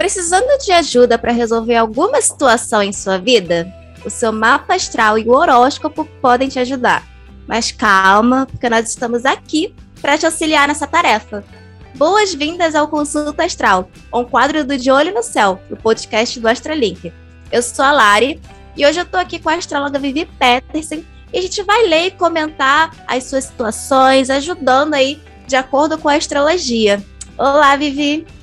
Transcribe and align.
Precisando 0.00 0.56
de 0.64 0.72
ajuda 0.72 1.18
para 1.18 1.30
resolver 1.30 1.76
alguma 1.76 2.22
situação 2.22 2.82
em 2.82 2.90
sua 2.90 3.18
vida? 3.18 3.70
O 4.02 4.08
seu 4.08 4.32
mapa 4.32 4.74
astral 4.74 5.18
e 5.18 5.28
o 5.28 5.32
horóscopo 5.32 6.06
podem 6.22 6.48
te 6.48 6.58
ajudar. 6.58 7.06
Mas 7.46 7.70
calma, 7.70 8.46
porque 8.46 8.70
nós 8.70 8.88
estamos 8.88 9.26
aqui 9.26 9.74
para 10.00 10.16
te 10.16 10.24
auxiliar 10.24 10.66
nessa 10.66 10.86
tarefa. 10.86 11.44
Boas-vindas 11.96 12.74
ao 12.74 12.88
Consulta 12.88 13.44
Astral, 13.44 13.90
um 14.10 14.24
quadro 14.24 14.64
do 14.64 14.74
De 14.78 14.90
Olho 14.90 15.12
no 15.12 15.22
Céu, 15.22 15.60
o 15.70 15.76
podcast 15.76 16.40
do 16.40 16.48
Astralink. 16.48 17.12
Eu 17.52 17.62
sou 17.62 17.84
a 17.84 17.92
Lari 17.92 18.40
e 18.74 18.86
hoje 18.86 19.00
eu 19.00 19.04
estou 19.04 19.20
aqui 19.20 19.38
com 19.38 19.50
a 19.50 19.56
astróloga 19.56 19.98
Vivi 19.98 20.24
Peterson 20.24 21.04
e 21.30 21.38
a 21.38 21.42
gente 21.42 21.62
vai 21.62 21.86
ler 21.86 22.06
e 22.06 22.10
comentar 22.12 22.90
as 23.06 23.24
suas 23.24 23.44
situações, 23.44 24.30
ajudando 24.30 24.94
aí 24.94 25.20
de 25.46 25.56
acordo 25.56 25.98
com 25.98 26.08
a 26.08 26.14
astrologia. 26.14 27.04
Olá, 27.36 27.76
Vivi! 27.76 28.39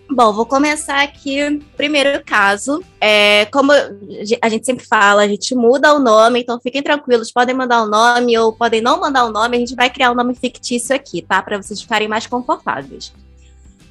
Bom, 0.09 0.33
vou 0.33 0.47
começar 0.47 1.03
aqui. 1.03 1.61
Primeiro 1.77 2.23
caso, 2.25 2.83
é, 3.01 3.47
como 3.47 3.73
a 3.73 4.49
gente 4.49 4.65
sempre 4.65 4.87
fala, 4.87 5.23
a 5.23 5.29
gente 5.29 5.55
muda 5.55 5.93
o 5.95 5.99
nome, 5.99 6.41
então 6.41 6.61
fiquem 6.61 6.83
tranquilos, 6.83 7.33
podem 7.33 7.57
mandar 7.57 7.83
o 7.83 7.89
nome 7.89 8.39
ou 8.39 8.53
podem 8.53 8.81
não 8.81 9.01
mandar 9.01 9.25
o 9.25 9.33
nome, 9.33 9.57
a 9.57 9.61
gente 9.61 9.75
vai 9.75 9.91
criar 9.91 10.13
um 10.13 10.15
nome 10.15 10.35
fictício 10.35 10.95
aqui, 10.95 11.23
tá? 11.23 11.43
Para 11.43 11.61
vocês 11.61 11.83
ficarem 11.83 12.07
mais 12.07 12.27
confortáveis. 12.27 13.13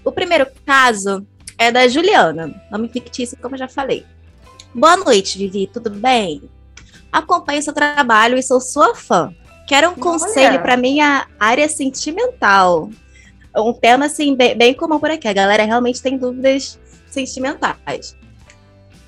O 0.06 0.12
primeiro 0.12 0.48
caso 0.66 1.26
é 1.58 1.70
da 1.70 1.86
Juliana, 1.88 2.54
nome 2.72 2.88
fictício, 2.88 3.38
como 3.42 3.56
eu 3.56 3.60
já 3.60 3.68
falei. 3.68 4.06
Boa 4.74 4.96
noite, 4.96 5.38
Vivi, 5.38 5.68
tudo 5.68 5.90
bem? 5.90 6.50
Acompanho 7.12 7.62
seu 7.62 7.74
trabalho 7.74 8.38
e 8.38 8.44
sou 8.44 8.62
sua 8.62 8.96
fã. 8.96 9.34
Quero 9.68 9.90
um 9.90 9.96
conselho 9.96 10.62
para 10.62 10.78
minha 10.78 11.28
área 11.40 11.68
sentimental 11.68 12.90
um 13.64 13.74
tema 13.74 14.06
assim 14.06 14.36
bem, 14.36 14.58
bem 14.58 14.74
comum 14.74 15.00
por 15.00 15.10
aqui. 15.10 15.28
A 15.28 15.34
galera 15.34 15.64
realmente 15.64 16.02
tem 16.02 16.18
dúvidas 16.18 16.80
sentimentais. 17.08 18.16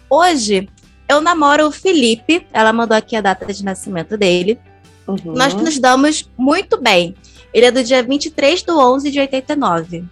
Hoje 0.10 0.70
eu 1.08 1.22
namoro 1.22 1.68
o 1.68 1.72
Felipe, 1.72 2.46
ela 2.54 2.72
mandou 2.72 2.96
aqui 2.96 3.16
a 3.16 3.22
data 3.22 3.52
de 3.52 3.64
nascimento 3.64 4.18
dele. 4.18 4.60
Uhum. 5.08 5.34
Nós 5.34 5.54
nos 5.54 5.80
damos 5.80 6.30
muito 6.38 6.80
bem. 6.82 7.16
Ele 7.54 7.66
é 7.66 7.72
do 7.72 7.84
dia 7.84 8.04
23 8.04 8.62
de 8.62 8.72
11 8.72 9.12
de 9.12 9.20
89. 9.20 9.98
É, 9.98 10.02
uhum. 10.02 10.06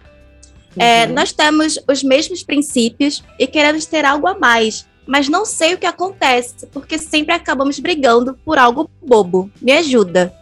É, 0.78 1.06
nós 1.06 1.32
temos 1.32 1.78
os 1.88 2.02
mesmos 2.02 2.42
princípios 2.42 3.22
e 3.38 3.46
queremos 3.46 3.86
ter 3.86 4.04
algo 4.04 4.26
a 4.26 4.38
mais, 4.38 4.86
mas 5.06 5.28
não 5.28 5.44
sei 5.44 5.74
o 5.74 5.78
que 5.78 5.86
acontece, 5.86 6.66
porque 6.66 6.98
sempre 6.98 7.34
acabamos 7.34 7.78
brigando 7.78 8.34
por 8.44 8.58
algo 8.58 8.90
bobo. 9.00 9.50
Me 9.62 9.72
ajuda. 9.72 10.34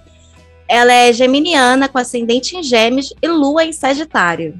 Ela 0.67 0.93
é 0.93 1.13
geminiana, 1.13 1.89
com 1.89 1.99
ascendente 1.99 2.57
em 2.57 2.63
gêmeos 2.63 3.13
e 3.21 3.29
lua 3.29 3.65
em 3.65 3.73
sagitário. 3.73 4.59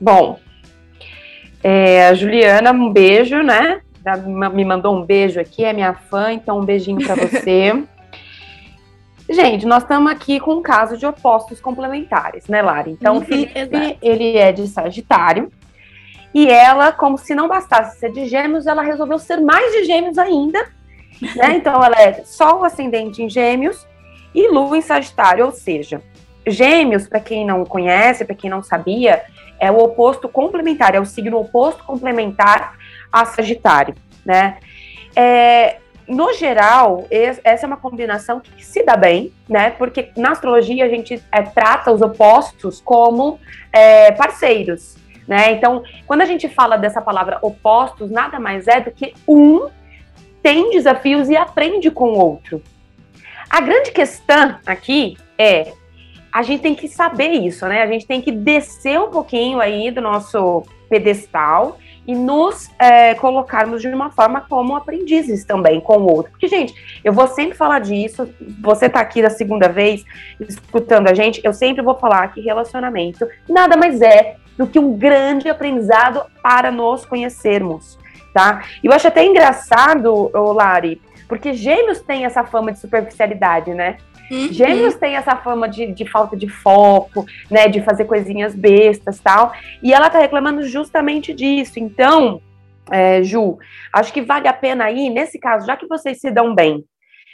Bom, 0.00 0.38
é, 1.62 2.08
a 2.08 2.14
Juliana, 2.14 2.72
um 2.72 2.90
beijo, 2.90 3.42
né? 3.42 3.80
Me 4.54 4.64
mandou 4.64 4.96
um 4.96 5.04
beijo 5.04 5.38
aqui, 5.38 5.64
é 5.64 5.72
minha 5.72 5.92
fã, 5.92 6.32
então 6.32 6.60
um 6.60 6.64
beijinho 6.64 7.04
para 7.04 7.14
você. 7.14 7.84
Gente, 9.28 9.66
nós 9.66 9.82
estamos 9.82 10.10
aqui 10.10 10.40
com 10.40 10.54
um 10.54 10.62
caso 10.62 10.96
de 10.96 11.04
opostos 11.04 11.60
complementares, 11.60 12.46
né, 12.48 12.62
Lari? 12.62 12.92
Então, 12.92 13.16
uhum, 13.16 13.20
o 13.20 13.24
Felipe, 13.24 13.98
ele 14.00 14.38
é 14.38 14.50
de 14.52 14.66
Sagitário. 14.66 15.52
E 16.34 16.50
ela, 16.50 16.92
como 16.92 17.16
se 17.16 17.34
não 17.34 17.48
bastasse 17.48 17.98
ser 17.98 18.12
de 18.12 18.26
Gêmeos, 18.26 18.66
ela 18.66 18.82
resolveu 18.82 19.18
ser 19.18 19.40
mais 19.40 19.72
de 19.72 19.84
Gêmeos 19.84 20.18
ainda. 20.18 20.60
Né? 21.36 21.54
Então, 21.56 21.82
ela 21.82 22.00
é 22.00 22.22
Sol 22.24 22.64
ascendente 22.64 23.22
em 23.22 23.28
Gêmeos 23.28 23.86
e 24.34 24.48
Lua 24.48 24.76
em 24.76 24.82
Sagitário, 24.82 25.46
ou 25.46 25.52
seja, 25.52 26.02
Gêmeos, 26.46 27.08
para 27.08 27.20
quem 27.20 27.46
não 27.46 27.64
conhece, 27.64 28.24
para 28.24 28.34
quem 28.34 28.48
não 28.48 28.62
sabia, 28.62 29.22
é 29.58 29.70
o 29.70 29.78
oposto 29.78 30.28
complementar, 30.28 30.94
é 30.94 31.00
o 31.00 31.04
signo 31.04 31.38
oposto 31.38 31.82
complementar 31.84 32.76
a 33.12 33.24
Sagitário, 33.24 33.94
né? 34.24 34.58
É, 35.16 35.78
no 36.06 36.32
geral, 36.32 37.06
essa 37.10 37.66
é 37.66 37.66
uma 37.66 37.76
combinação 37.76 38.40
que 38.40 38.64
se 38.64 38.82
dá 38.82 38.96
bem, 38.96 39.32
né? 39.48 39.70
Porque 39.70 40.10
na 40.16 40.30
astrologia 40.30 40.84
a 40.84 40.88
gente 40.88 41.22
é, 41.30 41.42
trata 41.42 41.92
os 41.92 42.00
opostos 42.00 42.80
como 42.80 43.38
é, 43.72 44.12
parceiros, 44.12 44.96
né? 45.28 45.52
Então, 45.52 45.84
quando 46.06 46.22
a 46.22 46.24
gente 46.24 46.48
fala 46.48 46.78
dessa 46.78 47.02
palavra 47.02 47.38
opostos, 47.42 48.10
nada 48.10 48.40
mais 48.40 48.66
é 48.66 48.80
do 48.80 48.90
que 48.90 49.12
um 49.28 49.68
tem 50.42 50.70
desafios 50.70 51.28
e 51.28 51.36
aprende 51.36 51.90
com 51.90 52.12
o 52.12 52.18
outro, 52.18 52.62
a 53.50 53.60
grande 53.60 53.90
questão 53.92 54.56
aqui 54.66 55.18
é 55.36 55.72
a 56.32 56.42
gente 56.42 56.62
tem 56.62 56.74
que 56.74 56.88
saber 56.88 57.30
isso, 57.30 57.66
né? 57.66 57.82
A 57.82 57.86
gente 57.86 58.06
tem 58.06 58.20
que 58.20 58.30
descer 58.30 58.98
um 59.00 59.10
pouquinho 59.10 59.60
aí 59.60 59.90
do 59.90 60.00
nosso 60.00 60.62
pedestal 60.88 61.78
e 62.06 62.14
nos 62.14 62.70
é, 62.78 63.14
colocarmos 63.14 63.82
de 63.82 63.88
uma 63.88 64.10
forma 64.10 64.40
como 64.42 64.76
aprendizes 64.76 65.44
também 65.44 65.80
com 65.80 65.98
o 65.98 66.10
outro. 66.10 66.30
Porque, 66.30 66.48
gente, 66.48 66.74
eu 67.04 67.12
vou 67.12 67.26
sempre 67.28 67.56
falar 67.56 67.80
disso. 67.80 68.28
Você 68.60 68.88
tá 68.88 69.00
aqui 69.00 69.20
da 69.20 69.30
segunda 69.30 69.68
vez 69.68 70.04
escutando 70.40 71.08
a 71.08 71.14
gente, 71.14 71.40
eu 71.44 71.52
sempre 71.52 71.82
vou 71.82 71.94
falar 71.98 72.28
que 72.28 72.40
relacionamento 72.40 73.26
nada 73.48 73.76
mais 73.76 74.00
é 74.00 74.36
do 74.58 74.66
que 74.66 74.78
um 74.78 74.98
grande 74.98 75.48
aprendizado 75.48 76.22
para 76.42 76.70
nos 76.70 77.06
conhecermos, 77.06 77.96
tá? 78.34 78.64
E 78.82 78.88
eu 78.88 78.92
acho 78.92 79.06
até 79.06 79.24
engraçado, 79.24 80.30
Lari, 80.34 81.00
porque 81.28 81.54
gêmeos 81.54 82.00
têm 82.00 82.24
essa 82.24 82.44
fama 82.44 82.72
de 82.72 82.80
superficialidade, 82.80 83.72
né? 83.72 83.98
Uhum. 84.30 84.52
Gêmeos 84.52 84.94
têm 84.96 85.16
essa 85.16 85.36
fama 85.36 85.68
de, 85.68 85.86
de, 85.92 86.04
falta 86.04 86.36
de 86.36 86.48
foco, 86.48 87.24
né? 87.50 87.68
De 87.68 87.80
fazer 87.80 88.04
coisinhas 88.04 88.54
bestas 88.54 89.18
tal. 89.20 89.52
E 89.82 89.92
ela 89.92 90.10
tá 90.10 90.18
reclamando 90.18 90.62
justamente 90.64 91.32
disso. 91.32 91.78
Então, 91.78 92.42
é, 92.90 93.22
Ju, 93.22 93.58
acho 93.92 94.12
que 94.12 94.20
vale 94.20 94.48
a 94.48 94.52
pena 94.52 94.84
aí, 94.84 95.08
nesse 95.08 95.38
caso, 95.38 95.66
já 95.66 95.76
que 95.76 95.86
vocês 95.86 96.20
se 96.20 96.30
dão 96.30 96.54
bem, 96.54 96.84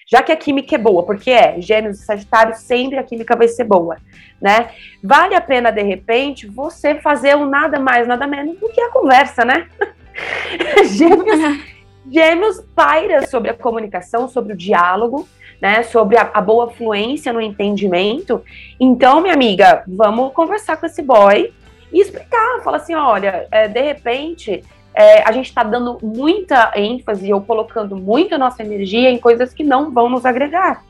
já 0.07 0.23
que 0.23 0.33
a 0.33 0.37
química 0.37 0.75
é 0.75 0.79
boa, 0.79 1.03
porque 1.03 1.31
é, 1.31 1.61
gêmeos 1.61 2.01
e 2.01 2.05
sagitários, 2.05 2.59
sempre 2.59 2.99
a 2.99 3.03
química 3.03 3.35
vai 3.35 3.49
ser 3.49 3.65
boa, 3.65 3.97
né? 4.41 4.71
Vale 5.03 5.35
a 5.35 5.41
pena, 5.41 5.71
de 5.71 5.83
repente, 5.83 6.47
você 6.47 6.97
fazer 6.97 7.37
um 7.37 7.47
nada 7.47 7.79
mais, 7.81 8.07
nada 8.07 8.27
menos 8.27 8.59
do 8.59 8.69
que 8.69 8.81
a 8.81 8.91
conversa, 8.91 9.45
né? 9.45 9.67
gêmeos, 10.87 11.59
gêmeos 12.11 12.61
paira 12.75 13.27
sobre 13.27 13.51
a 13.51 13.55
comunicação, 13.55 14.29
sobre 14.29 14.53
o 14.53 14.57
diálogo, 14.57 15.27
né? 15.61 15.83
Sobre 15.83 16.19
a, 16.19 16.31
a 16.35 16.41
boa 16.41 16.71
fluência 16.71 17.33
no 17.33 17.41
entendimento. 17.41 18.43
Então, 18.79 19.21
minha 19.21 19.35
amiga, 19.35 19.83
vamos 19.87 20.33
conversar 20.33 20.77
com 20.77 20.87
esse 20.87 21.03
boy 21.03 21.53
e 21.93 22.01
explicar. 22.01 22.61
Fala 22.63 22.77
assim, 22.77 22.95
olha, 22.95 23.47
é, 23.51 23.67
de 23.67 23.81
repente 23.81 24.63
é, 24.95 25.29
a 25.29 25.33
gente 25.33 25.47
está 25.47 25.65
dando 25.65 25.99
muita 26.03 26.73
ênfase 26.77 27.33
ou 27.33 27.41
colocando 27.41 27.97
muito 27.97 28.35
a 28.35 28.39
nossa 28.39 28.63
energia 28.63 29.11
em 29.11 29.19
coisas 29.19 29.53
que 29.53 29.65
não 29.65 29.91
vão 29.91 30.09
nos 30.09 30.25
agregar, 30.25 30.85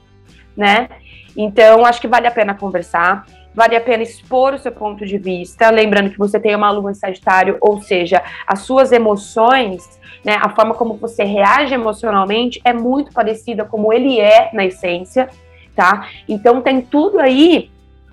né? 0.54 0.90
Então, 1.34 1.84
acho 1.86 2.00
que 2.00 2.06
vale 2.06 2.26
a 2.26 2.30
pena 2.30 2.54
conversar, 2.54 3.24
vale 3.54 3.74
a 3.74 3.80
pena 3.80 4.02
expor 4.02 4.54
o 4.54 4.58
seu 4.58 4.70
ponto 4.70 5.06
de 5.06 5.16
vista, 5.16 5.70
lembrando 5.70 6.10
que 6.10 6.18
você 6.18 6.38
tem 6.38 6.54
uma 6.54 6.70
lua 6.70 6.90
em 6.90 6.94
Sagitário, 6.94 7.56
ou 7.60 7.80
seja, 7.80 8.22
as 8.46 8.60
suas 8.60 8.92
emoções, 8.92 9.98
né, 10.22 10.38
a 10.40 10.50
forma 10.50 10.74
como 10.74 10.94
você 10.94 11.24
reage 11.24 11.74
emocionalmente 11.74 12.60
é 12.64 12.72
muito 12.72 13.12
parecida 13.12 13.64
como 13.64 13.92
ele 13.92 14.20
é 14.20 14.50
na 14.52 14.66
essência, 14.66 15.28
tá? 15.74 16.08
Então 16.28 16.60
tem 16.60 16.82
tudo 16.82 17.18
aí 17.18 17.70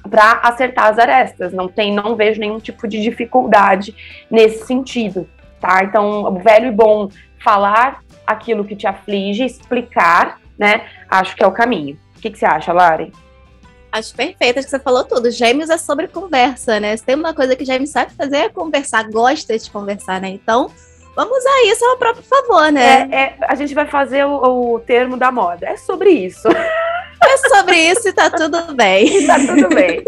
para 0.10 0.40
acertar 0.44 0.88
as 0.88 0.98
arestas, 0.98 1.54
não 1.54 1.68
tem, 1.68 1.94
não 1.94 2.16
vejo 2.16 2.40
nenhum 2.40 2.60
tipo 2.60 2.88
de 2.88 3.00
dificuldade 3.02 3.94
nesse 4.32 4.66
sentido 4.66 5.28
tá? 5.62 5.84
Então, 5.84 6.24
o 6.24 6.40
velho 6.40 6.68
e 6.68 6.72
bom 6.72 7.08
falar 7.44 8.02
aquilo 8.26 8.66
que 8.66 8.76
te 8.76 8.88
aflige, 8.88 9.46
explicar, 9.46 10.40
né? 10.58 10.86
Acho 11.10 11.36
que 11.36 11.44
é 11.44 11.48
o 11.48 11.52
caminho. 11.52 11.98
O 12.18 12.22
que, 12.22 12.30
que 12.30 12.38
você 12.38 12.46
acha, 12.46 12.74
Lari? 12.74 13.14
Acho 13.92 14.16
perfeito, 14.16 14.58
acho 14.58 14.68
que 14.68 14.72
você 14.72 14.80
falou 14.80 15.04
tudo. 15.04 15.30
Gêmeos 15.30 15.70
é 15.70 15.78
sobre 15.78 16.08
conversa, 16.08 16.80
né? 16.80 16.96
Se 16.96 17.04
tem 17.04 17.16
uma 17.16 17.34
coisa 17.34 17.56
que 17.56 17.66
Gêmeos 17.66 17.90
sabe 17.90 18.14
fazer 18.14 18.38
é 18.38 18.50
conversar, 18.50 19.10
gosta 19.10 19.58
de 19.58 19.70
conversar, 19.70 20.22
né? 20.22 20.30
Então, 20.30 20.72
vamos 21.16 21.38
usar 21.38 21.64
isso 21.66 21.84
ao 21.86 21.98
próprio 21.98 22.24
favor, 22.24 22.72
né? 22.72 23.10
É, 23.12 23.16
é, 23.16 23.38
a 23.42 23.56
gente 23.56 23.74
vai 23.74 23.86
fazer 23.86 24.26
o, 24.26 24.76
o, 24.76 24.80
termo 24.80 25.18
da 25.18 25.32
moda. 25.32 25.68
É 25.68 25.78
sobre 25.78 26.10
isso. 26.10 26.48
É 27.24 27.50
sobre 27.50 27.78
isso 27.78 28.10
e 28.10 28.14
tá 28.14 28.32
tudo 28.32 28.74
bem. 28.74 29.28
tá 29.28 29.36
tudo 29.36 29.70
bem. 29.70 30.04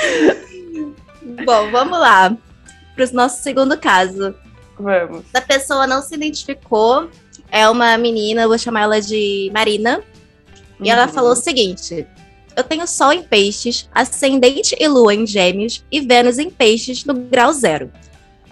Bom, 1.44 1.70
vamos 1.70 1.98
lá 1.98 2.34
para 2.96 3.04
o 3.04 3.12
nosso 3.12 3.42
segundo 3.42 3.78
caso. 3.78 4.34
Vamos. 4.78 5.24
A 5.32 5.40
pessoa 5.40 5.86
não 5.86 6.02
se 6.02 6.14
identificou. 6.14 7.08
É 7.50 7.68
uma 7.68 7.96
menina, 7.96 8.48
vou 8.48 8.58
chamar 8.58 8.82
ela 8.82 9.00
de 9.00 9.50
Marina. 9.52 10.02
E 10.80 10.90
ela 10.90 11.06
uhum. 11.06 11.12
falou 11.12 11.32
o 11.32 11.36
seguinte: 11.36 12.06
Eu 12.56 12.64
tenho 12.64 12.86
Sol 12.86 13.12
em 13.12 13.22
Peixes, 13.22 13.88
Ascendente 13.94 14.76
e 14.78 14.88
Lua 14.88 15.14
em 15.14 15.26
Gêmeos 15.26 15.84
e 15.90 16.00
Vênus 16.00 16.38
em 16.38 16.50
Peixes 16.50 17.04
no 17.04 17.14
grau 17.14 17.52
zero. 17.52 17.92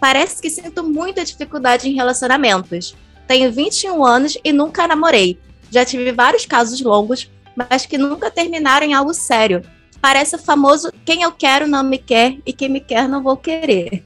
Parece 0.01 0.43
que 0.43 0.51
sinto 0.51 0.83
muita 0.83 1.25
dificuldade 1.25 1.89
em 1.89 1.95
relacionamentos. 1.95 2.97
Tenho 3.27 3.53
21 3.53 4.05
anos 4.05 4.37
e 4.43 4.53
nunca 4.53 4.87
namorei. 4.87 5.39
Já 5.71 5.85
tive 5.85 6.13
vários 6.13 6.45
casos 6.45 6.81
longos, 6.81 7.31
mas 7.55 7.87
que 7.87 7.97
nunca 7.97 8.31
terminaram 8.31 8.87
em 8.87 8.95
algo 8.95 9.15
sério. 9.15 9.63
Parece 10.01 10.35
o 10.35 10.39
famoso 10.39 10.93
quem 11.05 11.23
eu 11.23 11.31
quero 11.31 11.69
não 11.69 11.85
me 11.85 11.99
quer 11.99 12.37
e 12.45 12.53
quem 12.53 12.69
me 12.69 12.81
quer 12.81 13.09
não 13.09 13.23
vou 13.23 13.37
querer. 13.37 14.05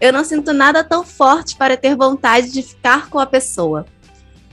Eu 0.00 0.12
não 0.12 0.24
sinto 0.24 0.52
nada 0.52 0.82
tão 0.82 1.04
forte 1.04 1.56
para 1.56 1.76
ter 1.76 1.94
vontade 1.94 2.50
de 2.50 2.62
ficar 2.62 3.10
com 3.10 3.18
a 3.18 3.26
pessoa. 3.26 3.84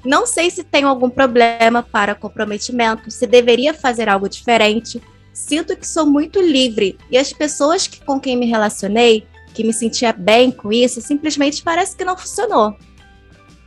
Não 0.03 0.25
sei 0.25 0.49
se 0.49 0.63
tenho 0.63 0.87
algum 0.87 1.09
problema 1.09 1.81
para 1.81 2.15
comprometimento, 2.15 3.09
se 3.09 3.25
deveria 3.25 3.73
fazer 3.73 4.09
algo 4.09 4.27
diferente. 4.27 5.01
Sinto 5.33 5.75
que 5.75 5.87
sou 5.87 6.05
muito 6.05 6.41
livre 6.41 6.97
e 7.09 7.17
as 7.17 7.31
pessoas 7.31 7.87
que, 7.87 8.03
com 8.03 8.19
quem 8.19 8.35
me 8.35 8.45
relacionei, 8.45 9.27
que 9.53 9.63
me 9.63 9.73
sentia 9.73 10.13
bem 10.13 10.51
com 10.51 10.71
isso, 10.71 11.01
simplesmente 11.01 11.63
parece 11.63 11.95
que 11.95 12.05
não 12.05 12.17
funcionou. 12.17 12.75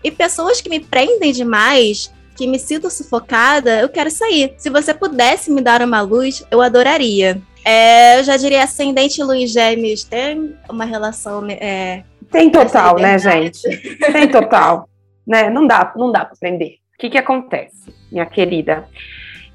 E 0.03 0.11
pessoas 0.11 0.61
que 0.61 0.71
me 0.71 0.81
prendem 0.81 1.33
demais, 1.33 2.13
que 2.37 2.47
me 2.47 2.59
sinto 2.59 2.91
sufocada, 2.91 3.81
eu 3.81 3.89
quero 3.89 4.11
sair. 4.11 4.55
Se 4.57 4.71
você 4.71 4.95
pudesse 4.95 5.51
me 5.51 5.61
dar 5.61 5.83
uma 5.83 6.01
luz, 6.01 6.45
eu 6.51 6.63
adoraria. 6.63 7.41
É, 7.65 8.19
eu 8.19 8.25
já 8.25 8.37
diria 8.37 8.63
ascendente 8.63 9.23
Luiz 9.23 9.51
Gêmeos 9.53 10.05
tem 10.05 10.57
uma 10.69 10.85
relação. 10.85 11.47
É, 11.49 12.03
tem 12.31 12.51
total, 12.51 12.97
né, 12.99 13.19
gente? 13.19 13.61
Tem 14.13 14.29
total. 14.29 14.89
né? 15.27 15.51
Não 15.51 15.67
dá, 15.67 15.93
não 15.97 16.11
dá 16.11 16.25
para 16.25 16.35
aprender. 16.35 16.77
O 16.95 16.99
que, 17.01 17.11
que 17.11 17.19
acontece, 17.19 17.93
minha 18.11 18.27
querida? 18.27 18.85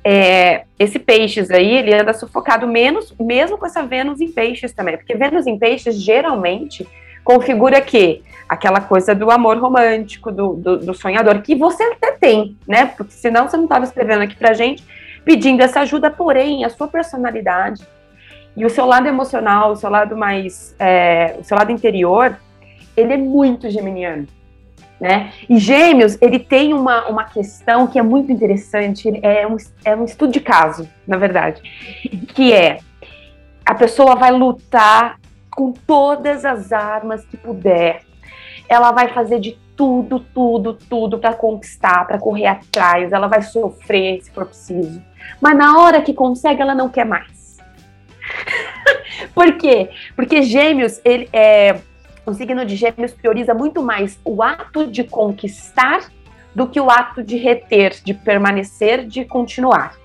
É, 0.04 0.66
esse 0.78 1.00
peixes 1.00 1.50
aí, 1.50 1.78
ele 1.78 1.94
anda 1.94 2.14
sufocado 2.14 2.68
menos, 2.68 3.14
mesmo 3.20 3.58
com 3.58 3.66
essa 3.66 3.84
Vênus 3.84 4.22
em 4.22 4.32
peixes 4.32 4.72
também, 4.72 4.98
porque 4.98 5.16
Vênus 5.16 5.48
em 5.48 5.58
peixes 5.58 5.96
geralmente 5.96 6.88
configura 7.24 7.82
que 7.82 8.22
aquela 8.48 8.80
coisa 8.80 9.16
do 9.16 9.32
amor 9.32 9.58
romântico, 9.58 10.32
do, 10.32 10.54
do, 10.54 10.78
do, 10.78 10.94
sonhador, 10.94 11.42
que 11.42 11.56
você 11.56 11.82
até 11.84 12.12
tem, 12.12 12.56
né? 12.68 12.86
Porque 12.86 13.14
senão 13.14 13.48
você 13.48 13.58
não 13.58 13.64
estava 13.64 13.84
escrevendo 13.84 14.22
aqui 14.22 14.36
pra 14.36 14.54
gente 14.54 14.84
pedindo 15.26 15.64
essa 15.64 15.80
ajuda, 15.80 16.12
porém, 16.12 16.64
a 16.64 16.70
sua 16.70 16.88
personalidade, 16.88 17.82
e 18.56 18.66
o 18.66 18.70
seu 18.70 18.86
lado 18.86 19.08
emocional, 19.08 19.72
o 19.72 19.76
seu 19.76 19.90
lado 19.90 20.16
mais, 20.16 20.76
é, 20.80 21.36
o 21.40 21.44
seu 21.44 21.58
lado 21.58 21.72
interior, 21.72 22.38
ele 22.96 23.14
é 23.14 23.18
muito 23.18 23.70
geminiano, 23.70 24.28
né? 25.00 25.32
E 25.50 25.58
Gêmeos, 25.58 26.18
ele 26.22 26.40
tem 26.40 26.74
uma, 26.74 27.08
uma 27.08 27.26
questão 27.26 27.88
que 27.88 28.00
é 28.00 28.02
muito 28.02 28.32
interessante, 28.32 29.12
é 29.22 29.46
um, 29.46 29.58
é 29.84 29.96
um 29.96 30.06
estudo 30.06 30.32
de 30.32 30.40
caso, 30.40 30.88
na 31.06 31.18
verdade, 31.18 31.62
que 32.34 32.54
é 32.54 32.80
a 33.66 33.74
pessoa 33.74 34.16
vai 34.16 34.32
lutar 34.32 35.20
com 35.50 35.72
todas 35.72 36.46
as 36.46 36.72
armas 36.72 37.26
que 37.26 37.36
puder, 37.36 38.02
ela 38.70 38.92
vai 38.92 39.10
fazer 39.10 39.40
de 39.40 39.58
tudo, 39.76 40.20
tudo, 40.20 40.74
tudo 40.74 41.20
para 41.20 41.34
conquistar, 41.34 42.06
para 42.08 42.18
correr 42.18 42.48
atrás, 42.48 43.12
ela 43.12 43.28
vai 43.28 43.42
sofrer 43.42 44.22
se 44.22 44.32
for 44.32 44.46
preciso. 44.46 45.02
Mas 45.42 45.58
na 45.58 45.78
hora 45.78 46.02
que 46.02 46.14
consegue, 46.14 46.62
ela 46.62 46.74
não 46.74 46.90
quer 46.90 47.06
mais. 47.06 47.35
Por 49.34 49.54
quê? 49.58 49.90
Porque 50.16 50.42
Gêmeos, 50.42 51.00
ele 51.04 51.30
é. 51.32 51.80
O 52.26 52.34
signo 52.34 52.66
de 52.66 52.76
Gêmeos 52.76 53.14
prioriza 53.14 53.54
muito 53.54 53.84
mais 53.84 54.20
o 54.26 54.42
ato 54.42 54.88
de 54.88 55.04
conquistar 55.04 56.10
do 56.56 56.68
que 56.68 56.80
o 56.80 56.90
ato 56.90 57.22
de 57.22 57.38
reter, 57.38 57.96
de 58.04 58.14
permanecer, 58.14 59.06
de 59.06 59.26
continuar. 59.26 59.96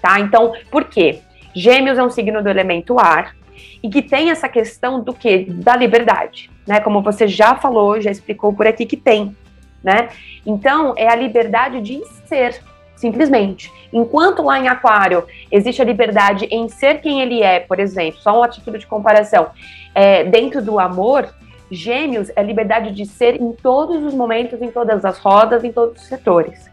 Tá? 0.00 0.20
Então, 0.20 0.52
por 0.70 0.84
quê? 0.84 1.20
Gêmeos 1.54 1.98
é 1.98 2.02
um 2.02 2.10
signo 2.10 2.42
do 2.42 2.48
elemento 2.48 3.00
ar 3.00 3.34
e 3.82 3.88
que 3.88 4.02
tem 4.02 4.30
essa 4.30 4.48
questão 4.48 5.02
do 5.02 5.12
que? 5.12 5.44
Da 5.44 5.74
liberdade, 5.74 6.50
né? 6.66 6.80
Como 6.80 7.02
você 7.02 7.26
já 7.26 7.56
falou, 7.56 8.00
já 8.00 8.10
explicou 8.10 8.52
por 8.52 8.66
aqui 8.66 8.86
que 8.86 8.96
tem, 8.96 9.36
né? 9.82 10.08
Então, 10.46 10.94
é 10.96 11.08
a 11.08 11.16
liberdade 11.16 11.80
de 11.80 12.00
ser, 12.26 12.60
simplesmente. 12.98 13.72
Enquanto 13.92 14.42
lá 14.42 14.58
em 14.58 14.68
Aquário 14.68 15.24
existe 15.50 15.80
a 15.80 15.84
liberdade 15.84 16.46
em 16.50 16.68
ser 16.68 17.00
quem 17.00 17.20
ele 17.20 17.42
é, 17.42 17.60
por 17.60 17.78
exemplo, 17.78 18.20
só 18.20 18.36
uma 18.36 18.48
título 18.48 18.76
de 18.76 18.86
comparação, 18.86 19.48
é, 19.94 20.24
dentro 20.24 20.60
do 20.60 20.78
amor, 20.78 21.32
Gêmeos 21.70 22.30
é 22.34 22.42
liberdade 22.42 22.92
de 22.92 23.06
ser 23.06 23.40
em 23.40 23.52
todos 23.52 24.02
os 24.02 24.14
momentos, 24.14 24.60
em 24.60 24.70
todas 24.70 25.04
as 25.04 25.18
rodas, 25.18 25.62
em 25.64 25.70
todos 25.70 26.02
os 26.02 26.08
setores. 26.08 26.68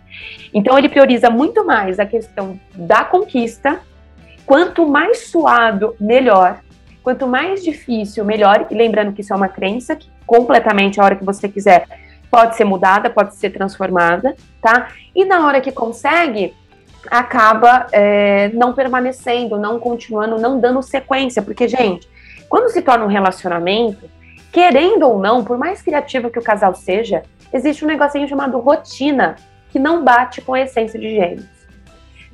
Então 0.53 0.77
ele 0.77 0.89
prioriza 0.89 1.29
muito 1.29 1.65
mais 1.65 1.99
a 1.99 2.05
questão 2.05 2.59
da 2.73 3.03
conquista. 3.03 3.79
Quanto 4.45 4.87
mais 4.87 5.27
suado, 5.27 5.95
melhor. 5.99 6.59
Quanto 7.03 7.27
mais 7.27 7.63
difícil, 7.63 8.23
melhor. 8.23 8.67
E 8.71 8.73
lembrando 8.73 9.11
que 9.11 9.21
isso 9.21 9.33
é 9.33 9.35
uma 9.35 9.49
crença 9.49 9.95
que 9.95 10.09
completamente 10.25 10.99
a 10.99 11.03
hora 11.03 11.15
que 11.15 11.25
você 11.25 11.49
quiser 11.49 11.85
pode 12.35 12.57
ser 12.57 12.65
mudada, 12.65 13.09
pode 13.09 13.33
ser 13.35 13.49
transformada, 13.51 14.35
tá? 14.61 14.89
E 15.15 15.23
na 15.23 15.47
hora 15.47 15.61
que 15.61 15.71
consegue, 15.71 16.53
acaba 17.09 17.87
é, 17.93 18.49
não 18.49 18.73
permanecendo, 18.73 19.57
não 19.57 19.79
continuando, 19.79 20.37
não 20.37 20.59
dando 20.59 20.83
sequência. 20.83 21.41
Porque, 21.41 21.65
gente, 21.65 22.09
quando 22.49 22.69
se 22.69 22.81
torna 22.81 23.05
um 23.05 23.07
relacionamento, 23.07 24.09
querendo 24.51 25.03
ou 25.03 25.17
não, 25.17 25.45
por 25.45 25.57
mais 25.57 25.81
criativo 25.81 26.29
que 26.29 26.37
o 26.37 26.43
casal 26.43 26.75
seja, 26.75 27.23
existe 27.53 27.85
um 27.85 27.87
negocinho 27.87 28.27
chamado 28.27 28.59
rotina 28.59 29.37
que 29.71 29.79
não 29.79 30.03
bate 30.03 30.41
com 30.41 30.55
a 30.55 30.59
essência 30.59 30.99
de 30.99 31.15
gêmeos. 31.15 31.47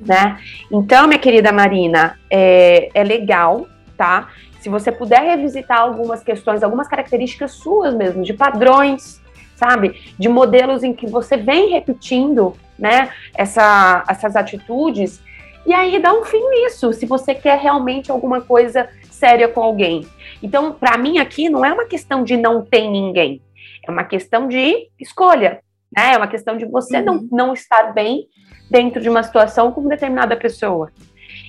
Né? 0.00 0.36
Então, 0.68 1.06
minha 1.06 1.20
querida 1.20 1.52
Marina, 1.52 2.18
é, 2.28 2.88
é 2.92 3.04
legal, 3.04 3.68
tá? 3.96 4.30
Se 4.58 4.68
você 4.68 4.90
puder 4.90 5.20
revisitar 5.20 5.78
algumas 5.78 6.24
questões, 6.24 6.64
algumas 6.64 6.88
características 6.88 7.52
suas 7.52 7.94
mesmo, 7.94 8.24
de 8.24 8.32
padrões, 8.32 9.21
sabe? 9.62 10.00
De 10.18 10.28
modelos 10.28 10.82
em 10.82 10.92
que 10.92 11.06
você 11.06 11.36
vem 11.36 11.70
repetindo 11.70 12.56
né, 12.76 13.10
essa, 13.34 14.04
essas 14.08 14.34
atitudes, 14.34 15.22
e 15.64 15.72
aí 15.72 16.00
dá 16.00 16.12
um 16.12 16.24
fim 16.24 16.42
nisso, 16.50 16.92
se 16.92 17.06
você 17.06 17.32
quer 17.32 17.60
realmente 17.60 18.10
alguma 18.10 18.40
coisa 18.40 18.88
séria 19.08 19.46
com 19.46 19.62
alguém. 19.62 20.04
Então, 20.42 20.72
para 20.72 20.98
mim 20.98 21.18
aqui 21.18 21.48
não 21.48 21.64
é 21.64 21.72
uma 21.72 21.84
questão 21.84 22.24
de 22.24 22.36
não 22.36 22.64
ter 22.64 22.88
ninguém, 22.90 23.40
é 23.86 23.90
uma 23.90 24.02
questão 24.02 24.48
de 24.48 24.88
escolha, 24.98 25.60
né? 25.96 26.14
É 26.14 26.16
uma 26.16 26.26
questão 26.26 26.56
de 26.56 26.64
você 26.64 26.98
uhum. 26.98 27.04
não, 27.04 27.28
não 27.30 27.52
estar 27.52 27.92
bem 27.92 28.26
dentro 28.68 29.00
de 29.00 29.08
uma 29.08 29.22
situação 29.22 29.70
com 29.70 29.86
determinada 29.86 30.36
pessoa. 30.36 30.90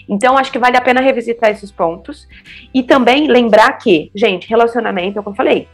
Então, 0.08 0.38
acho 0.38 0.51
que 0.51 0.60
vale 0.60 0.77
a 0.77 0.82
pena 0.82 1.01
revisitar 1.01 1.50
esses 1.50 1.72
pontos. 1.72 2.27
E 2.74 2.84
também 2.84 3.27
lembrar 3.27 3.72
que, 3.77 4.12
gente, 4.13 4.50
relacionamento, 4.50 5.17
é 5.17 5.22
o 5.22 5.24
que 5.24 5.29
eu 5.29 5.36
falei, 5.36 5.67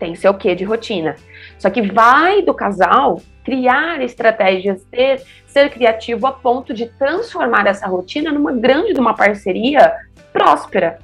tem 0.00 0.14
seu 0.14 0.32
quê 0.34 0.54
de 0.54 0.64
rotina. 0.64 1.14
Só 1.58 1.68
que 1.70 1.82
vai 1.82 2.42
do 2.42 2.54
casal 2.54 3.20
criar 3.44 4.00
estratégias, 4.00 4.82
ter, 4.90 5.22
ser 5.46 5.70
criativo 5.70 6.26
a 6.26 6.32
ponto 6.32 6.72
de 6.72 6.86
transformar 6.86 7.66
essa 7.66 7.86
rotina 7.86 8.32
numa 8.32 8.52
grande 8.52 8.94
de 8.94 9.00
uma 9.00 9.14
parceria 9.14 9.92
próspera. 10.32 10.98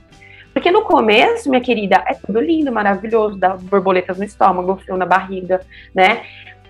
Porque 0.53 0.71
no 0.71 0.83
começo, 0.83 1.51
minha 1.51 1.61
querida, 1.61 2.03
é 2.07 2.15
tudo 2.15 2.41
lindo, 2.41 2.73
maravilhoso, 2.73 3.37
dá 3.37 3.51
borboletas 3.51 4.17
no 4.17 4.25
estômago, 4.25 4.77
frio 4.77 4.97
na 4.97 5.05
barriga, 5.05 5.61
né? 5.95 6.23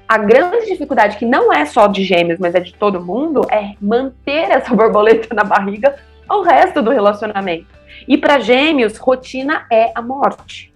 A 0.08 0.18
grande 0.18 0.66
dificuldade, 0.66 1.16
que 1.16 1.24
não 1.24 1.52
é 1.52 1.64
só 1.64 1.86
de 1.86 2.02
gêmeos, 2.02 2.38
mas 2.40 2.54
é 2.54 2.60
de 2.60 2.74
todo 2.74 3.00
mundo, 3.00 3.42
é 3.50 3.74
manter 3.80 4.50
essa 4.50 4.74
borboleta 4.74 5.32
na 5.34 5.44
barriga 5.44 5.94
ao 6.28 6.42
resto 6.42 6.82
do 6.82 6.90
relacionamento. 6.90 7.66
E 8.08 8.18
para 8.18 8.40
gêmeos, 8.40 8.96
rotina 8.98 9.66
é 9.70 9.92
a 9.94 10.02
morte, 10.02 10.72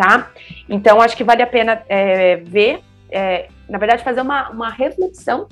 tá? 0.00 0.30
Então, 0.68 1.02
acho 1.02 1.14
que 1.14 1.22
vale 1.22 1.42
a 1.42 1.46
pena 1.46 1.82
é, 1.86 2.36
ver, 2.36 2.80
é, 3.10 3.48
na 3.68 3.76
verdade, 3.76 4.02
fazer 4.02 4.22
uma, 4.22 4.48
uma 4.48 4.70
reflexão 4.70 5.46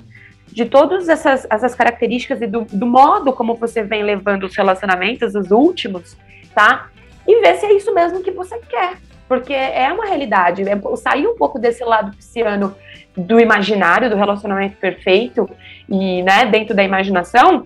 de 0.47 0.65
todas 0.65 1.07
essas, 1.07 1.45
essas 1.49 1.75
características 1.75 2.41
e 2.41 2.47
do, 2.47 2.61
do 2.61 2.85
modo 2.87 3.31
como 3.31 3.53
você 3.53 3.83
vem 3.83 4.01
levando 4.01 4.45
os 4.45 4.55
relacionamentos, 4.55 5.35
os 5.35 5.51
últimos, 5.51 6.17
tá? 6.55 6.89
e 7.29 7.41
ver 7.41 7.57
se 7.57 7.65
é 7.67 7.73
isso 7.73 7.93
mesmo 7.93 8.23
que 8.23 8.31
você 8.31 8.57
quer. 8.57 8.97
Porque 9.27 9.53
é 9.53 9.93
uma 9.93 10.05
realidade. 10.05 10.63
É 10.67 10.75
sair 10.97 11.27
um 11.27 11.35
pouco 11.35 11.59
desse 11.59 11.83
lado 11.83 12.15
pisciano 12.17 12.75
do 13.15 13.39
imaginário, 13.39 14.09
do 14.09 14.15
relacionamento 14.15 14.77
perfeito, 14.77 15.47
e 15.87 16.23
né, 16.23 16.47
dentro 16.47 16.75
da 16.75 16.83
imaginação, 16.83 17.63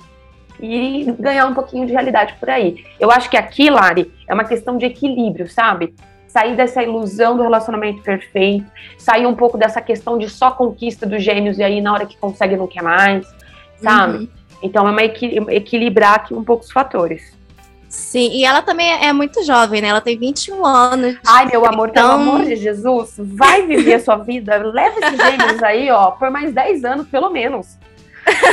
e 0.59 1.09
ganhar 1.17 1.45
um 1.45 1.53
pouquinho 1.53 1.87
de 1.87 1.93
realidade 1.93 2.35
por 2.37 2.49
aí. 2.49 2.83
Eu 2.99 3.09
acho 3.09 3.29
que 3.29 3.37
aqui, 3.37 3.69
Lari, 3.69 4.11
é 4.27 4.33
uma 4.33 4.43
questão 4.43 4.77
de 4.77 4.85
equilíbrio, 4.85 5.49
sabe? 5.49 5.95
Sair 6.33 6.55
dessa 6.55 6.81
ilusão 6.81 7.37
do 7.37 7.43
relacionamento 7.43 8.01
perfeito, 8.01 8.65
sair 8.97 9.27
um 9.27 9.35
pouco 9.35 9.55
dessa 9.55 9.79
questão 9.79 10.17
de 10.17 10.27
só 10.27 10.49
conquista 10.49 11.05
dos 11.05 11.21
gêmeos 11.23 11.59
e 11.59 11.63
aí 11.63 11.79
na 11.79 11.93
hora 11.93 12.07
que 12.07 12.17
consegue 12.17 12.57
não 12.57 12.65
quer 12.65 12.81
mais, 12.81 13.27
sabe? 13.79 14.17
Uhum. 14.17 14.27
Então 14.63 14.87
é 14.87 14.91
uma 14.91 15.03
equilibrar 15.03 16.15
aqui 16.15 16.33
um 16.33 16.43
pouco 16.43 16.63
os 16.63 16.71
fatores. 16.71 17.37
Sim, 17.87 18.31
e 18.31 18.43
ela 18.43 18.63
também 18.63 18.91
é 19.05 19.13
muito 19.13 19.43
jovem, 19.43 19.79
né? 19.79 19.89
Ela 19.89 20.01
tem 20.01 20.17
21 20.17 20.65
anos. 20.65 21.15
Ai, 21.27 21.45
meu 21.45 21.63
amor, 21.67 21.89
então... 21.89 22.09
pelo 22.09 22.21
amor 22.21 22.45
de 22.45 22.55
Jesus, 22.55 23.13
vai 23.19 23.67
viver 23.67 23.93
a 23.93 23.99
sua 23.99 24.15
vida, 24.15 24.57
leva 24.57 24.99
esses 24.99 25.15
gêmeos 25.15 25.61
aí, 25.61 25.91
ó, 25.91 26.09
por 26.09 26.31
mais 26.31 26.51
10 26.51 26.83
anos, 26.83 27.07
pelo 27.09 27.29
menos. 27.29 27.77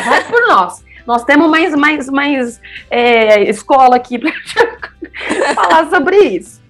Vai 0.04 0.25
por 0.25 0.46
nós. 0.46 0.84
Nós 1.06 1.25
temos 1.25 1.49
mais, 1.49 1.75
mais, 1.75 2.10
mais 2.10 2.60
é, 2.90 3.44
escola 3.44 3.96
aqui 3.96 4.18
pra 4.18 4.30
falar 5.54 5.88
sobre 5.88 6.16
isso. 6.18 6.60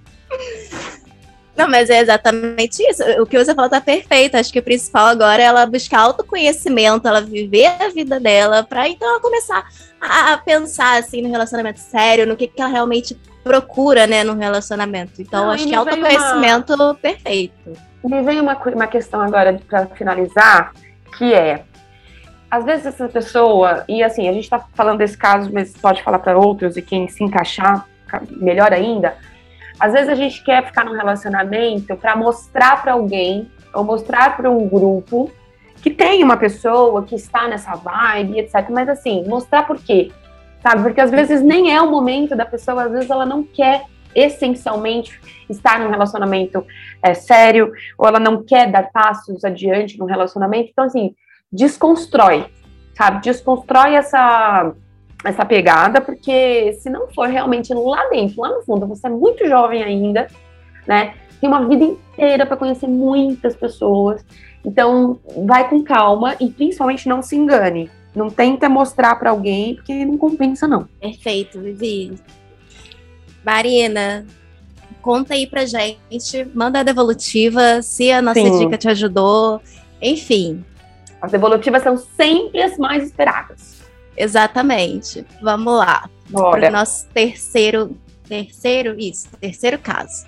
Não, 1.57 1.69
mas 1.69 1.91
é 1.91 2.01
exatamente 2.01 2.83
isso. 2.83 3.03
O 3.21 3.27
que 3.27 3.39
você 3.39 3.55
falou 3.55 3.69
tá 3.69 3.81
perfeito. 3.81 4.37
Acho 4.37 4.53
que 4.53 4.59
o 4.59 4.63
principal 4.63 5.07
agora 5.07 5.43
é 5.43 5.47
ela 5.47 5.67
buscar 5.67 6.01
autoconhecimento, 6.01 7.07
ela 7.07 7.21
viver 7.21 7.67
a 7.67 7.89
vida 7.89 8.19
dela, 8.19 8.63
para 8.63 8.89
então 8.89 9.09
ela 9.09 9.21
começar 9.21 9.67
a 10.01 10.39
pensar 10.39 10.99
assim 10.99 11.21
no 11.21 11.31
relacionamento 11.31 11.81
sério, 11.81 12.27
no 12.27 12.37
que, 12.37 12.47
que 12.47 12.61
ela 12.61 12.71
realmente 12.71 13.15
procura, 13.45 14.07
né, 14.07 14.25
no 14.25 14.35
relacionamento. 14.35 15.21
Então, 15.21 15.47
Não, 15.47 15.51
acho 15.53 15.67
que 15.67 15.75
autoconhecimento 15.75 16.75
uma... 16.75 16.95
perfeito. 16.95 17.73
Me 18.03 18.23
vem 18.23 18.41
uma, 18.41 18.55
uma 18.57 18.87
questão 18.87 19.21
agora 19.21 19.61
para 19.69 19.87
finalizar, 19.89 20.73
que 21.19 21.35
é 21.35 21.65
às 22.51 22.65
vezes 22.65 22.87
essa 22.87 23.09
pessoa, 23.09 23.85
e 23.89 24.03
assim, 24.03 24.29
a 24.29 24.33
gente 24.33 24.45
está 24.45 24.59
falando 24.75 24.99
desse 24.99 25.17
caso, 25.17 25.51
mas 25.53 25.73
pode 25.73 26.03
falar 26.03 26.19
para 26.19 26.37
outros 26.37 26.77
e 26.77 26.83
quem 26.83 27.07
se 27.07 27.23
encaixar, 27.23 27.87
melhor 28.29 28.73
ainda 28.73 29.15
às 29.81 29.95
vezes 29.95 30.09
a 30.11 30.15
gente 30.15 30.45
quer 30.45 30.65
ficar 30.67 30.85
num 30.85 30.95
relacionamento 30.95 31.97
para 31.97 32.15
mostrar 32.15 32.83
para 32.83 32.93
alguém 32.93 33.51
ou 33.73 33.83
mostrar 33.83 34.37
para 34.37 34.51
um 34.51 34.69
grupo 34.69 35.31
que 35.83 35.91
tem 35.91 36.23
uma 36.23 36.37
pessoa 36.37 37.03
que 37.03 37.15
está 37.15 37.49
nessa 37.49 37.75
vibe, 37.75 38.39
etc. 38.39 38.69
Mas 38.71 38.89
assim, 38.89 39.27
mostrar 39.27 39.67
por 39.67 39.79
quê? 39.79 40.13
Sabe? 40.63 40.83
Porque 40.83 41.01
às 41.01 41.11
vezes 41.11 41.43
nem 41.43 41.75
é 41.75 41.81
o 41.81 41.91
momento 41.91 42.37
da 42.37 42.45
pessoa, 42.45 42.85
às 42.85 42.93
vezes 42.93 43.09
ela 43.09 43.25
não 43.25 43.43
quer 43.43 43.85
essencialmente 44.15 45.19
estar 45.49 45.79
num 45.79 45.89
relacionamento 45.89 46.67
é, 47.03 47.15
sério, 47.15 47.73
ou 47.97 48.07
ela 48.07 48.21
não 48.21 48.43
quer 48.43 48.71
dar 48.71 48.91
passos 48.91 49.45
adiante 49.45 49.99
num 49.99 50.05
relacionamento. 50.05 50.69
Então, 50.71 50.85
assim, 50.85 51.15
desconstrói, 51.51 52.47
sabe? 52.95 53.23
Desconstrói 53.23 53.95
essa 53.95 54.75
essa 55.25 55.45
pegada, 55.45 56.01
porque 56.01 56.73
se 56.75 56.89
não 56.89 57.09
for 57.09 57.29
realmente 57.29 57.73
lá 57.75 58.09
dentro, 58.09 58.41
lá 58.41 58.55
no 58.57 58.63
fundo, 58.63 58.87
você 58.87 59.07
é 59.07 59.11
muito 59.11 59.47
jovem 59.47 59.83
ainda, 59.83 60.27
né? 60.87 61.15
Tem 61.41 61.49
uma 61.49 61.67
vida 61.67 61.85
inteira 61.85 62.45
para 62.47 62.57
conhecer 62.57 62.87
muitas 62.87 63.57
pessoas. 63.57 64.25
Então, 64.65 65.19
vai 65.47 65.69
com 65.69 65.83
calma 65.83 66.37
e 66.39 66.51
principalmente 66.51 67.09
não 67.09 67.23
se 67.23 67.37
engane. 67.37 67.91
Não 68.15 68.29
tenta 68.29 68.69
mostrar 68.69 69.15
para 69.17 69.31
alguém, 69.31 69.77
porque 69.77 70.05
não 70.05 70.19
compensa, 70.19 70.67
não. 70.67 70.87
Perfeito, 71.01 71.61
Vivi. 71.61 72.15
Marina, 73.45 74.27
conta 75.01 75.35
aí 75.35 75.47
pra 75.47 75.65
gente, 75.65 76.47
manda 76.53 76.81
a 76.81 76.83
devolutiva, 76.83 77.81
se 77.81 78.11
a 78.11 78.21
nossa 78.21 78.41
Sim. 78.41 78.59
dica 78.59 78.77
te 78.77 78.89
ajudou, 78.89 79.63
enfim. 80.03 80.65
As 81.23 81.33
devolutivas 81.33 81.83
são 81.83 81.97
sempre 81.97 82.63
as 82.63 82.77
mais 82.77 83.05
esperadas. 83.05 83.80
Exatamente. 84.17 85.25
Vamos 85.41 85.79
lá. 85.79 86.09
Para 86.33 86.69
o 86.69 86.73
nosso 86.73 87.07
terceiro, 87.09 87.97
terceiro, 88.29 88.99
isso, 88.99 89.29
terceiro 89.41 89.79
caso. 89.79 90.27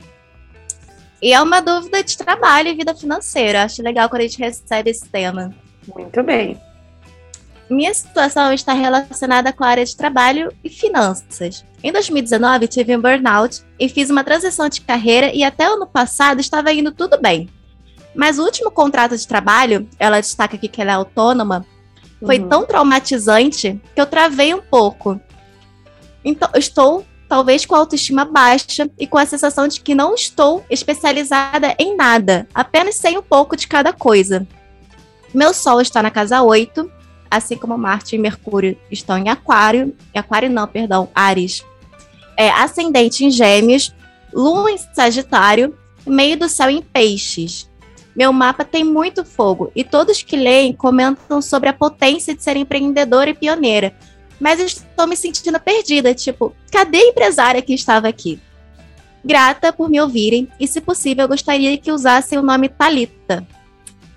E 1.21 1.33
é 1.33 1.41
uma 1.41 1.61
dúvida 1.61 2.03
de 2.03 2.19
trabalho 2.19 2.69
e 2.69 2.75
vida 2.75 2.95
financeira. 2.95 3.63
Acho 3.63 3.83
legal 3.83 4.09
quando 4.09 4.23
a 4.23 4.27
gente 4.27 4.41
recebe 4.41 4.91
esse 4.91 5.09
tema. 5.09 5.55
Muito 5.95 6.23
bem. 6.23 6.61
Minha 7.71 7.95
situação 7.95 8.53
está 8.53 8.73
relacionada 8.73 9.53
com 9.53 9.65
a 9.65 9.69
área 9.69 9.85
de 9.85 9.97
trabalho 9.97 10.53
e 10.63 10.69
finanças. 10.69 11.65
Em 11.83 11.93
2019, 11.93 12.67
tive 12.69 12.97
um 12.97 13.01
burnout 13.01 13.63
e 13.79 13.89
fiz 13.89 14.11
uma 14.11 14.25
transição 14.25 14.69
de 14.69 14.81
carreira 14.81 15.33
e 15.33 15.45
até 15.45 15.71
o 15.71 15.75
ano 15.75 15.87
passado 15.87 16.41
estava 16.41 16.73
indo 16.73 16.93
tudo 16.93 17.21
bem. 17.21 17.49
Mas 18.15 18.39
o 18.39 18.45
último 18.45 18.71
contrato 18.71 19.17
de 19.17 19.27
trabalho, 19.27 19.89
ela 19.99 20.21
destaca 20.21 20.57
aqui 20.57 20.69
que 20.69 20.83
ela 20.83 20.93
é 20.93 20.95
autônoma, 20.95 21.65
foi 22.25 22.39
uhum. 22.39 22.49
tão 22.49 22.67
traumatizante 22.67 23.81
que 23.95 24.01
eu 24.01 24.07
travei 24.07 24.55
um 24.55 24.61
pouco. 24.61 25.21
Então, 26.25 26.49
estou 26.55 27.05
talvez 27.29 27.65
com 27.65 27.75
a 27.75 27.79
autoestima 27.79 28.27
baixa 28.27 28.91
e 28.99 29.07
com 29.07 29.17
a 29.17 29.25
sensação 29.25 29.67
de 29.67 29.81
que 29.81 29.95
não 29.95 30.15
estou 30.15 30.65
especializada 30.69 31.75
em 31.79 31.97
nada, 31.97 32.47
apenas 32.55 32.97
sei 32.97 33.17
um 33.17 33.23
pouco 33.23 33.57
de 33.57 33.67
cada 33.67 33.91
coisa. 33.91 34.47
Meu 35.33 35.55
Sol 35.55 35.81
está 35.81 36.03
na 36.03 36.11
casa 36.11 36.43
8, 36.43 36.91
assim 37.31 37.57
como 37.57 37.79
Marte 37.79 38.15
e 38.15 38.19
Mercúrio 38.19 38.77
estão 38.91 39.17
em 39.17 39.31
Aquário, 39.31 39.97
Aquário 40.15 40.51
não, 40.51 40.67
perdão, 40.67 41.09
Ares. 41.15 41.65
É, 42.37 42.51
ascendente 42.51 43.25
em 43.25 43.31
Gêmeos, 43.31 43.95
Lua 44.33 44.71
em 44.71 44.77
Sagitário, 44.77 45.75
meio 46.07 46.39
do 46.39 46.51
céu 46.51 46.69
em 46.69 46.83
Peixes. 46.83 47.71
Meu 48.15 48.33
mapa 48.33 48.65
tem 48.65 48.85
muito 48.85 49.25
fogo 49.25 49.73
e 49.75 49.83
todos 49.83 50.23
que 50.23 50.37
leem 50.37 50.73
comentam 50.73 51.41
sobre 51.41 51.69
a 51.69 51.73
potência 51.73 52.35
de 52.35 52.43
ser 52.43 52.57
empreendedora 52.57 53.31
e 53.31 53.35
pioneira. 53.35 53.95
Mas 54.39 54.61
estou 54.61 55.07
me 55.07 55.17
sentindo 55.17 55.59
perdida, 55.61 56.15
tipo, 56.15 56.55
cadê 56.71 56.99
a 56.99 57.09
empresária 57.09 57.63
que 57.63 57.73
estava 57.73 58.09
aqui? 58.09 58.41
Grata 59.25 59.73
por 59.73 59.89
me 59.89 60.01
ouvirem 60.01 60.49
e, 60.59 60.67
se 60.67 60.81
possível, 60.81 61.29
gostaria 61.29 61.79
que 61.79 61.93
usassem 61.93 62.39
o 62.39 62.43
nome 62.43 62.69
Talita. 62.69 63.47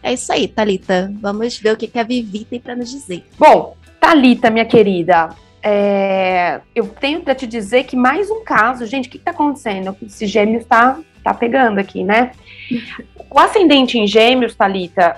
É 0.01 0.13
isso 0.13 0.31
aí, 0.33 0.47
Talita. 0.47 1.13
Vamos 1.21 1.57
ver 1.57 1.73
o 1.73 1.77
que, 1.77 1.87
que 1.87 1.99
a 1.99 2.03
Vivi 2.03 2.43
tem 2.43 2.59
para 2.59 2.75
nos 2.75 2.89
dizer. 2.89 3.23
Bom, 3.37 3.77
Talita, 3.99 4.49
minha 4.49 4.65
querida, 4.65 5.29
é... 5.61 6.59
eu 6.75 6.87
tenho 6.87 7.21
para 7.21 7.35
te 7.35 7.47
dizer 7.47 7.85
que 7.85 7.95
mais 7.95 8.29
um 8.29 8.43
caso, 8.43 8.85
gente, 8.85 9.07
o 9.07 9.11
que 9.11 9.17
está 9.17 9.31
acontecendo? 9.31 9.95
Esse 10.01 10.25
gêmeo 10.27 10.59
está 10.59 10.99
tá 11.23 11.33
pegando 11.33 11.79
aqui, 11.79 12.03
né? 12.03 12.31
O 13.35 13.39
ascendente 13.39 13.99
em 13.99 14.07
gêmeos, 14.07 14.55
Talita, 14.55 15.17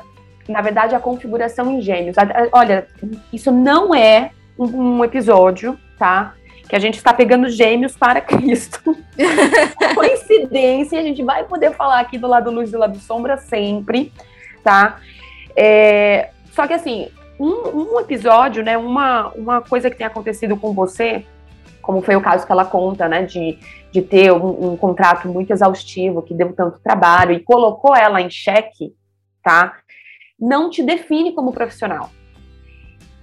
na 0.50 0.60
verdade, 0.60 0.96
a 0.96 1.00
configuração 1.00 1.72
em 1.72 1.82
gêmeos. 1.82 2.16
Olha, 2.52 2.88
isso 3.32 3.52
não 3.52 3.94
é 3.94 4.32
um, 4.58 5.04
episódio, 5.04 5.78
tá? 6.00 6.34
Que 6.68 6.76
a 6.76 6.80
gente 6.80 6.96
está 6.96 7.14
pegando 7.14 7.48
gêmeos 7.48 7.96
para 7.96 8.20
Cristo. 8.20 8.98
Coincidência, 9.94 11.00
a 11.00 11.04
gente 11.04 11.22
vai 11.22 11.44
poder 11.44 11.76
falar 11.76 12.00
aqui 12.00 12.18
do 12.18 12.26
lado 12.26 12.50
luz 12.50 12.70
e 12.70 12.72
do 12.72 12.80
lado 12.80 12.98
sombra 12.98 13.38
sempre, 13.38 14.12
tá? 14.64 15.00
É, 15.56 16.32
só 16.54 16.66
que 16.66 16.74
assim, 16.74 17.10
um, 17.40 17.94
um, 17.94 18.00
episódio, 18.00 18.64
né? 18.64 18.80
Uma, 18.80 19.28
uma 19.36 19.62
coisa 19.62 19.92
que 19.92 19.96
tem 19.96 20.08
acontecido 20.08 20.58
com 20.58 20.74
você, 20.74 21.24
como 21.88 22.04
foi 22.04 22.16
o 22.16 22.22
caso 22.22 22.46
que 22.46 22.52
ela 22.52 22.66
conta, 22.66 23.08
né? 23.08 23.24
De 23.24 23.58
de 23.98 24.02
ter 24.02 24.32
um, 24.32 24.74
um, 24.74 24.78
contrato 24.78 25.28
muito 25.28 25.52
exaustivo, 25.52 26.22
que 26.22 26.34
deu 26.34 26.54
tanto 26.54 26.80
trabalho 26.80 27.34
e 27.34 27.40
colocou 27.40 27.96
ela 27.96 28.22
em 28.22 28.30
xeque, 28.30 28.94
tá? 29.44 29.78
Não 30.40 30.70
te 30.70 30.84
define 30.84 31.34
como 31.34 31.52
profissional. 31.52 32.12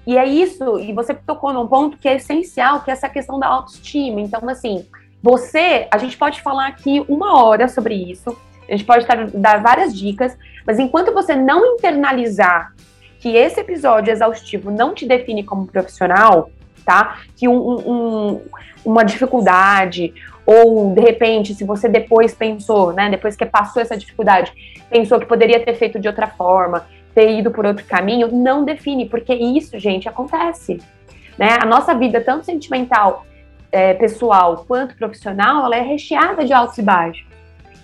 E 0.07 0.19
é 0.19 0.27
isso, 0.27 0.79
e 0.79 0.93
você 0.93 1.15
tocou 1.15 1.53
num 1.53 1.67
ponto 1.67 1.97
que 1.97 2.09
é 2.09 2.17
essencial, 2.17 2.83
que 2.83 2.91
é 2.91 2.93
essa 2.93 3.09
questão 3.09 3.39
da 3.39 3.47
autoestima. 3.47 4.21
Então, 4.21 4.41
assim, 4.49 4.87
você, 5.23 5.87
a 5.91 5.97
gente 5.97 6.19
pode 6.19 6.43
falar 6.43 6.67
aqui 6.67 7.05
uma 7.09 7.43
hora 7.43 7.69
sobre 7.69 7.95
isso, 7.95 8.37
a 8.69 8.73
gente 8.73 8.85
pode 8.85 9.07
dar 9.35 9.63
várias 9.63 9.97
dicas, 9.97 10.37
mas 10.67 10.79
enquanto 10.79 11.13
você 11.13 11.37
não 11.37 11.65
internalizar 11.75 12.75
que 13.21 13.37
esse 13.37 13.61
episódio 13.61 14.11
exaustivo 14.11 14.71
não 14.71 14.93
te 14.93 15.07
define 15.07 15.45
como 15.45 15.67
profissional, 15.67 16.51
tá? 16.85 17.19
Que 17.37 17.49
um, 17.49 17.57
um, 17.57 18.41
uma 18.85 19.05
dificuldade, 19.05 20.13
ou 20.47 20.93
de 20.95 21.01
repente, 21.01 21.55
se 21.55 21.65
você 21.65 21.89
depois 21.89 22.35
pensou, 22.35 22.93
né, 22.93 23.09
depois 23.11 23.35
que 23.35 23.47
passou 23.47 23.81
essa 23.81 23.97
dificuldade, 23.97 24.53
pensou 24.91 25.19
que 25.19 25.27
poderia 25.27 25.65
ter 25.65 25.75
feito 25.75 25.99
de 25.99 26.07
outra 26.07 26.27
forma, 26.27 26.87
ter 27.15 27.39
ido 27.39 27.51
por 27.51 27.65
outro 27.65 27.85
caminho, 27.85 28.29
não 28.31 28.65
define, 28.65 29.09
porque 29.09 29.33
isso, 29.33 29.79
gente, 29.79 30.09
acontece. 30.09 30.81
Né? 31.39 31.57
A 31.61 31.65
nossa 31.65 31.95
vida, 31.95 32.21
tanto 32.21 32.45
sentimental, 32.45 33.25
é, 33.73 33.95
pessoal, 33.95 34.65
quanto 34.69 34.97
profissional, 34.97 35.65
ela 35.65 35.77
é 35.77 35.81
recheada 35.81 36.45
de 36.45 36.53
altos 36.53 36.79
e 36.79 36.83
baixos. 36.83 37.27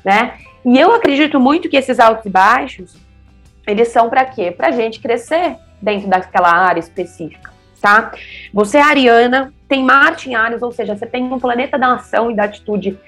Né? 0.05 0.35
E 0.65 0.79
eu 0.79 0.93
acredito 0.93 1.41
muito 1.41 1.69
que 1.69 1.77
esses 1.77 1.99
altos 1.99 2.27
e 2.27 2.31
baixos, 2.31 2.97
eles 3.67 3.89
são 3.89 4.11
para 4.11 4.25
quê? 4.25 4.51
Para 4.51 4.69
a 4.69 4.73
gente 4.73 5.01
crescer 5.01 5.57
dentro 5.81 6.09
daquela 6.09 6.51
área 6.51 6.81
específica, 6.81 7.51
tá? 7.81 8.13
Você 8.53 8.79
é 8.79 8.83
ariana, 8.83 9.53
tem 9.69 9.83
Marte 9.83 10.31
em 10.31 10.35
Ares, 10.35 10.63
ou 10.63 10.73
seja, 10.73 10.97
você 10.97 11.07
tem 11.07 11.25
um 11.25 11.39
planeta 11.39 11.79
da 11.79 11.95
ação 11.95 12.31
e 12.31 12.35
da 12.35 12.45
atitude 12.45 12.99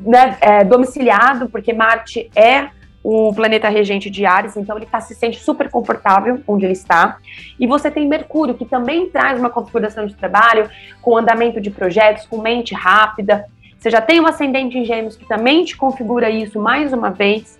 né, 0.00 0.36
é, 0.40 0.64
domiciliado, 0.64 1.48
porque 1.48 1.72
Marte 1.72 2.30
é 2.34 2.68
o 3.02 3.32
planeta 3.34 3.68
regente 3.68 4.08
de 4.08 4.24
Ares, 4.24 4.56
então 4.56 4.76
ele 4.76 4.86
tá, 4.86 5.00
se 5.00 5.14
sente 5.14 5.40
super 5.40 5.68
confortável 5.68 6.40
onde 6.46 6.64
ele 6.64 6.72
está. 6.72 7.18
E 7.58 7.66
você 7.66 7.90
tem 7.90 8.06
Mercúrio, 8.06 8.54
que 8.54 8.64
também 8.64 9.08
traz 9.08 9.38
uma 9.38 9.50
configuração 9.50 10.06
de 10.06 10.14
trabalho, 10.14 10.70
com 11.00 11.16
andamento 11.16 11.60
de 11.60 11.70
projetos, 11.70 12.26
com 12.26 12.40
mente 12.40 12.74
rápida. 12.74 13.44
Você 13.76 13.90
já 13.90 14.00
tem 14.00 14.20
um 14.20 14.26
ascendente 14.26 14.78
em 14.78 14.84
Gêmeos 14.84 15.16
que 15.16 15.26
também 15.26 15.64
te 15.64 15.76
configura 15.76 16.30
isso 16.30 16.60
mais 16.60 16.92
uma 16.92 17.10
vez. 17.10 17.58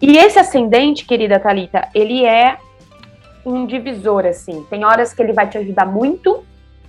E 0.00 0.18
esse 0.18 0.38
ascendente, 0.38 1.06
querida 1.06 1.40
Talita, 1.40 1.88
ele 1.94 2.26
é 2.26 2.58
um 3.44 3.66
divisor 3.66 4.26
assim. 4.26 4.64
Tem 4.68 4.84
horas 4.84 5.12
que 5.12 5.22
ele 5.22 5.32
vai 5.32 5.48
te 5.48 5.58
ajudar 5.58 5.86
muito 5.86 6.44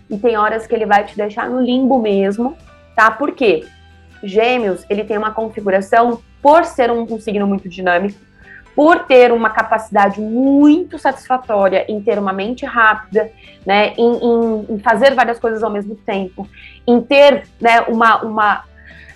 e 0.09 0.17
tem 0.17 0.37
horas 0.37 0.65
que 0.65 0.73
ele 0.73 0.85
vai 0.85 1.05
te 1.05 1.15
deixar 1.15 1.49
no 1.49 1.61
limbo 1.61 1.99
mesmo, 1.99 2.55
tá? 2.95 3.11
Por 3.11 3.31
quê? 3.33 3.65
Gêmeos, 4.23 4.85
ele 4.89 5.03
tem 5.03 5.17
uma 5.17 5.31
configuração 5.31 6.19
por 6.41 6.65
ser 6.65 6.91
um, 6.91 7.03
um 7.03 7.19
signo 7.19 7.45
muito 7.45 7.69
dinâmico, 7.69 8.19
por 8.75 9.05
ter 9.05 9.31
uma 9.31 9.49
capacidade 9.49 10.21
muito 10.21 10.97
satisfatória 10.97 11.85
em 11.89 12.01
ter 12.01 12.17
uma 12.17 12.31
mente 12.31 12.65
rápida, 12.65 13.29
né, 13.65 13.93
em, 13.97 14.15
em, 14.15 14.65
em 14.69 14.79
fazer 14.79 15.13
várias 15.15 15.37
coisas 15.37 15.63
ao 15.63 15.69
mesmo 15.69 15.95
tempo, 15.95 16.47
em 16.87 17.01
ter 17.01 17.43
né, 17.59 17.81
uma, 17.81 18.21
uma 18.21 18.63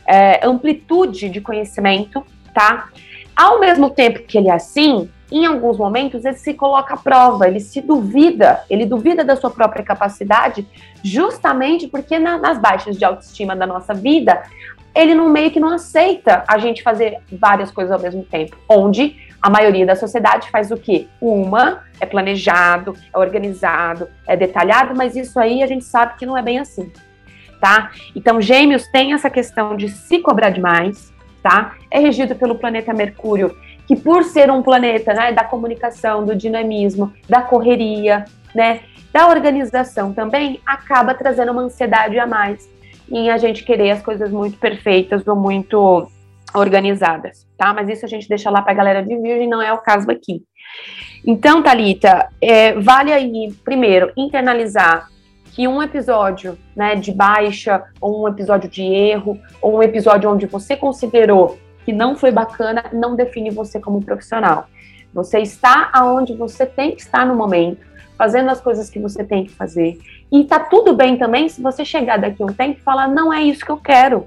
é, 0.06 0.46
amplitude 0.46 1.30
de 1.30 1.40
conhecimento, 1.40 2.26
tá? 2.54 2.90
Ao 3.36 3.60
mesmo 3.60 3.90
tempo 3.90 4.24
que 4.24 4.38
ele 4.38 4.50
é 4.50 4.54
assim, 4.54 5.10
em 5.32 5.46
alguns 5.46 5.78
momentos 5.78 6.24
ele 6.24 6.38
se 6.38 6.54
coloca 6.54 6.94
à 6.94 6.98
prova, 6.98 7.48
ele 7.48 7.60
se 7.60 7.82
duvida, 7.82 8.64
ele 8.70 8.86
duvida 8.86 9.24
da 9.24 9.36
sua 9.36 9.50
própria 9.50 9.84
capacidade, 9.84 10.68
justamente 11.04 11.88
porque 11.88 12.20
na, 12.20 12.38
nas 12.38 12.60
baixas 12.60 12.98
de 12.98 13.04
autoestima 13.04 13.56
da 13.56 13.66
nossa 13.66 13.94
vida, 13.94 14.44
ele 14.94 15.16
não 15.16 15.30
meio 15.30 15.50
que 15.50 15.60
não 15.60 15.70
aceita 15.70 16.44
a 16.48 16.58
gente 16.60 16.84
fazer 16.84 17.18
várias 17.32 17.72
coisas 17.72 17.92
ao 17.92 18.00
mesmo 18.00 18.24
tempo, 18.24 18.56
onde 18.70 19.18
a 19.42 19.50
maioria 19.50 19.86
da 19.86 19.96
sociedade 19.96 20.50
faz 20.52 20.72
o 20.72 20.78
quê? 20.78 21.08
Uma 21.20 21.84
é 22.00 22.06
planejado, 22.06 22.96
é 23.14 23.18
organizado, 23.18 24.08
é 24.28 24.38
detalhado, 24.38 24.96
mas 24.96 25.16
isso 25.16 25.40
aí 25.40 25.64
a 25.64 25.68
gente 25.68 25.84
sabe 25.84 26.16
que 26.18 26.26
não 26.26 26.38
é 26.38 26.42
bem 26.42 26.60
assim, 26.60 26.92
tá? 27.60 27.92
Então, 28.16 28.40
Gêmeos 28.40 28.88
tem 28.88 29.14
essa 29.14 29.30
questão 29.30 29.76
de 29.76 29.90
se 29.90 30.20
cobrar 30.20 30.50
demais, 30.50 31.13
tá? 31.44 31.76
É 31.92 32.00
regido 32.00 32.34
pelo 32.36 32.56
planeta 32.56 32.94
Mercúrio, 32.94 33.56
que 33.86 33.96
por 33.96 34.24
ser 34.24 34.50
um 34.50 34.64
planeta, 34.64 35.14
né, 35.14 35.34
da 35.34 35.44
comunicação, 35.44 36.26
do 36.26 36.34
dinamismo, 36.34 37.14
da 37.30 37.42
correria, 37.42 38.24
né, 38.56 38.80
da 39.12 39.28
organização 39.28 40.14
também, 40.14 40.60
acaba 40.66 41.14
trazendo 41.14 41.52
uma 41.52 41.64
ansiedade 41.64 42.18
a 42.18 42.26
mais 42.26 42.68
em 43.12 43.30
a 43.30 43.38
gente 43.38 43.64
querer 43.64 43.92
as 43.92 44.02
coisas 44.02 44.32
muito 44.32 44.58
perfeitas 44.58 45.28
ou 45.28 45.36
muito 45.36 46.08
organizadas, 46.56 47.46
tá? 47.58 47.74
Mas 47.74 47.90
isso 47.90 48.06
a 48.06 48.10
gente 48.10 48.30
deixa 48.30 48.50
lá 48.50 48.62
para 48.62 48.72
a 48.72 48.76
galera 48.76 49.04
de 49.04 49.16
Virgem, 49.18 49.50
não 49.50 49.62
é 49.62 49.74
o 49.74 49.80
caso 49.80 50.10
aqui. 50.10 50.44
Então, 51.26 51.62
Talita, 51.62 52.30
é, 52.42 52.74
vale 52.74 53.12
aí 53.12 53.54
primeiro 53.64 54.12
internalizar 54.16 55.10
que 55.54 55.68
um 55.68 55.82
episódio, 55.84 56.58
né, 56.76 56.96
de 56.96 57.12
baixa 57.12 57.84
ou 58.02 58.24
um 58.24 58.28
episódio 58.28 58.68
de 58.68 58.82
erro 58.82 59.40
ou 59.62 59.78
um 59.78 59.84
episódio 59.84 60.30
onde 60.30 60.48
você 60.48 60.76
considerou 60.76 61.60
que 61.86 61.94
não 61.94 62.16
foi 62.16 62.32
bacana, 62.32 62.86
não 62.92 63.16
define 63.16 63.52
você 63.52 63.80
como 63.80 64.04
profissional. 64.04 64.68
Você 65.14 65.40
está 65.40 65.92
aonde 65.94 66.34
você 66.34 66.66
tem 66.66 66.96
que 66.96 67.02
estar 67.02 67.24
no 67.26 67.36
momento, 67.36 67.86
fazendo 68.18 68.50
as 68.50 68.60
coisas 68.60 68.90
que 68.90 69.00
você 69.00 69.24
tem 69.24 69.46
que 69.46 69.52
fazer. 69.52 70.00
E 70.32 70.44
tá 70.44 70.60
tudo 70.60 70.94
bem 70.96 71.18
também 71.18 71.48
se 71.48 71.62
você 71.62 71.86
chegar 71.86 72.18
daqui 72.18 72.44
um 72.44 72.48
tempo 72.48 72.80
e 72.80 72.84
falar, 72.84 73.08
não 73.08 73.32
é 73.32 73.44
isso 73.44 73.64
que 73.64 73.72
eu 73.72 73.78
quero, 73.78 74.26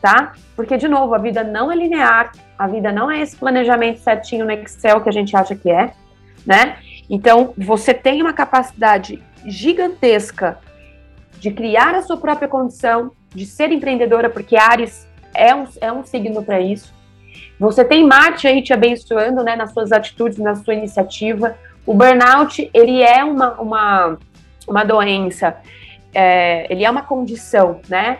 tá? 0.00 0.32
Porque, 0.56 0.78
de 0.78 0.88
novo, 0.88 1.14
a 1.14 1.18
vida 1.18 1.44
não 1.44 1.70
é 1.70 1.76
linear, 1.76 2.32
a 2.58 2.66
vida 2.66 2.90
não 2.90 3.10
é 3.10 3.20
esse 3.20 3.36
planejamento 3.36 3.98
certinho 3.98 4.46
no 4.46 4.52
Excel 4.52 5.02
que 5.02 5.08
a 5.10 5.12
gente 5.12 5.36
acha 5.36 5.54
que 5.54 5.70
é, 5.70 5.92
né? 6.46 6.78
Então, 7.10 7.52
você 7.58 7.92
tem 7.92 8.22
uma 8.22 8.32
capacidade 8.32 9.22
gigantesca 9.46 10.58
de 11.38 11.50
criar 11.50 11.94
a 11.94 12.02
sua 12.02 12.16
própria 12.16 12.48
condição, 12.48 13.12
de 13.34 13.46
ser 13.46 13.72
empreendedora, 13.72 14.28
porque 14.28 14.56
Ares 14.56 15.08
é 15.34 15.54
um, 15.54 15.64
é 15.80 15.92
um 15.92 16.04
signo 16.04 16.42
para 16.42 16.60
isso. 16.60 16.92
Você 17.58 17.84
tem 17.84 18.06
Marte 18.06 18.46
aí 18.46 18.62
te 18.62 18.72
abençoando, 18.72 19.42
né, 19.42 19.54
nas 19.54 19.72
suas 19.72 19.92
atitudes, 19.92 20.38
na 20.38 20.54
sua 20.54 20.74
iniciativa. 20.74 21.56
O 21.86 21.94
burnout, 21.94 22.70
ele 22.72 23.02
é 23.02 23.22
uma, 23.22 23.52
uma, 23.60 24.18
uma 24.66 24.84
doença, 24.84 25.56
é, 26.14 26.66
ele 26.72 26.84
é 26.84 26.90
uma 26.90 27.02
condição, 27.02 27.80
né? 27.88 28.18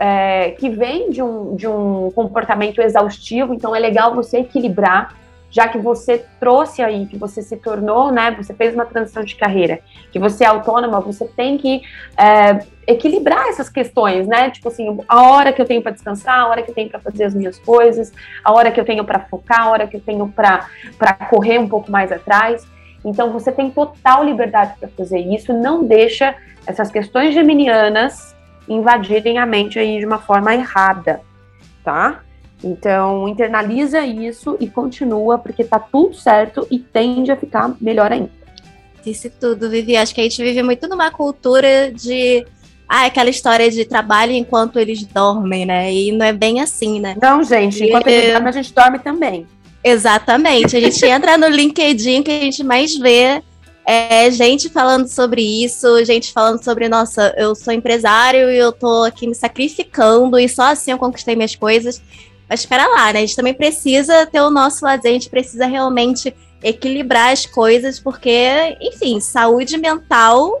É, 0.00 0.52
que 0.52 0.70
vem 0.70 1.10
de 1.10 1.20
um, 1.20 1.56
de 1.56 1.66
um 1.66 2.12
comportamento 2.14 2.80
exaustivo, 2.80 3.52
então 3.52 3.74
é 3.74 3.80
legal 3.80 4.14
você 4.14 4.38
equilibrar, 4.38 5.16
já 5.50 5.66
que 5.68 5.78
você 5.78 6.24
trouxe 6.38 6.82
aí, 6.82 7.06
que 7.06 7.16
você 7.16 7.42
se 7.42 7.56
tornou, 7.56 8.12
né? 8.12 8.30
Você 8.32 8.52
fez 8.52 8.74
uma 8.74 8.84
transição 8.84 9.24
de 9.24 9.34
carreira, 9.34 9.80
que 10.12 10.18
você 10.18 10.44
é 10.44 10.46
autônoma, 10.46 11.00
você 11.00 11.26
tem 11.26 11.56
que 11.56 11.82
é, 12.16 12.58
equilibrar 12.86 13.48
essas 13.48 13.68
questões, 13.68 14.26
né? 14.26 14.50
Tipo 14.50 14.68
assim, 14.68 14.98
a 15.08 15.22
hora 15.22 15.52
que 15.52 15.60
eu 15.60 15.66
tenho 15.66 15.82
para 15.82 15.92
descansar, 15.92 16.38
a 16.38 16.48
hora 16.48 16.62
que 16.62 16.70
eu 16.70 16.74
tenho 16.74 16.90
para 16.90 17.00
fazer 17.00 17.24
as 17.24 17.34
minhas 17.34 17.58
coisas, 17.58 18.12
a 18.44 18.52
hora 18.52 18.70
que 18.70 18.78
eu 18.78 18.84
tenho 18.84 19.04
para 19.04 19.20
focar, 19.20 19.62
a 19.62 19.70
hora 19.70 19.86
que 19.86 19.96
eu 19.96 20.00
tenho 20.00 20.28
para 20.28 20.68
correr 21.30 21.58
um 21.58 21.68
pouco 21.68 21.90
mais 21.90 22.12
atrás. 22.12 22.66
Então 23.04 23.32
você 23.32 23.50
tem 23.50 23.70
total 23.70 24.24
liberdade 24.24 24.74
para 24.78 24.88
fazer 24.88 25.18
isso, 25.18 25.52
não 25.52 25.84
deixa 25.84 26.34
essas 26.66 26.90
questões 26.90 27.32
geminianas 27.32 28.36
invadirem 28.68 29.38
a 29.38 29.46
mente 29.46 29.78
aí 29.78 29.98
de 29.98 30.04
uma 30.04 30.18
forma 30.18 30.54
errada, 30.54 31.22
tá? 31.82 32.20
Então 32.62 33.28
internaliza 33.28 34.04
isso 34.04 34.56
e 34.58 34.68
continua, 34.68 35.38
porque 35.38 35.62
tá 35.62 35.78
tudo 35.78 36.14
certo 36.14 36.66
e 36.70 36.78
tende 36.78 37.30
a 37.30 37.36
ficar 37.36 37.74
melhor 37.80 38.12
ainda. 38.12 38.30
Disse 39.04 39.30
tudo, 39.30 39.70
Vivi. 39.70 39.96
Acho 39.96 40.14
que 40.14 40.20
a 40.20 40.24
gente 40.24 40.42
vive 40.42 40.62
muito 40.62 40.88
numa 40.88 41.10
cultura 41.10 41.92
de 41.92 42.44
ah, 42.88 43.06
aquela 43.06 43.30
história 43.30 43.70
de 43.70 43.84
trabalho 43.84 44.32
enquanto 44.32 44.78
eles 44.78 45.04
dormem, 45.04 45.64
né? 45.64 45.92
E 45.92 46.10
não 46.10 46.26
é 46.26 46.32
bem 46.32 46.60
assim, 46.60 47.00
né? 47.00 47.16
Não, 47.20 47.42
gente, 47.42 47.84
enquanto 47.84 48.08
e... 48.08 48.12
eles 48.12 48.32
dormem, 48.32 48.48
a 48.48 48.52
gente 48.52 48.74
dorme 48.74 48.98
também. 48.98 49.46
Exatamente. 49.84 50.76
A 50.76 50.80
gente 50.80 51.04
entra 51.06 51.38
no 51.38 51.48
LinkedIn 51.48 52.22
que 52.22 52.30
a 52.30 52.40
gente 52.40 52.64
mais 52.64 52.96
vê 52.96 53.42
é 53.90 54.30
gente 54.30 54.68
falando 54.68 55.08
sobre 55.08 55.40
isso, 55.40 56.04
gente 56.04 56.30
falando 56.30 56.62
sobre, 56.62 56.90
nossa, 56.90 57.34
eu 57.38 57.54
sou 57.54 57.72
empresário 57.72 58.50
e 58.50 58.58
eu 58.58 58.70
tô 58.70 59.04
aqui 59.04 59.26
me 59.26 59.34
sacrificando 59.34 60.38
e 60.38 60.46
só 60.46 60.64
assim 60.64 60.90
eu 60.90 60.98
conquistei 60.98 61.34
minhas 61.34 61.56
coisas. 61.56 62.02
Mas 62.48 62.60
espera 62.60 62.86
lá, 62.86 63.12
né? 63.12 63.18
A 63.18 63.22
gente 63.22 63.36
também 63.36 63.54
precisa 63.54 64.26
ter 64.26 64.40
o 64.40 64.50
nosso 64.50 64.84
lazer, 64.84 65.10
a 65.10 65.14
gente 65.14 65.28
precisa 65.28 65.66
realmente 65.66 66.34
equilibrar 66.62 67.32
as 67.32 67.46
coisas, 67.46 68.00
porque, 68.00 68.76
enfim, 68.80 69.20
saúde 69.20 69.76
mental 69.76 70.60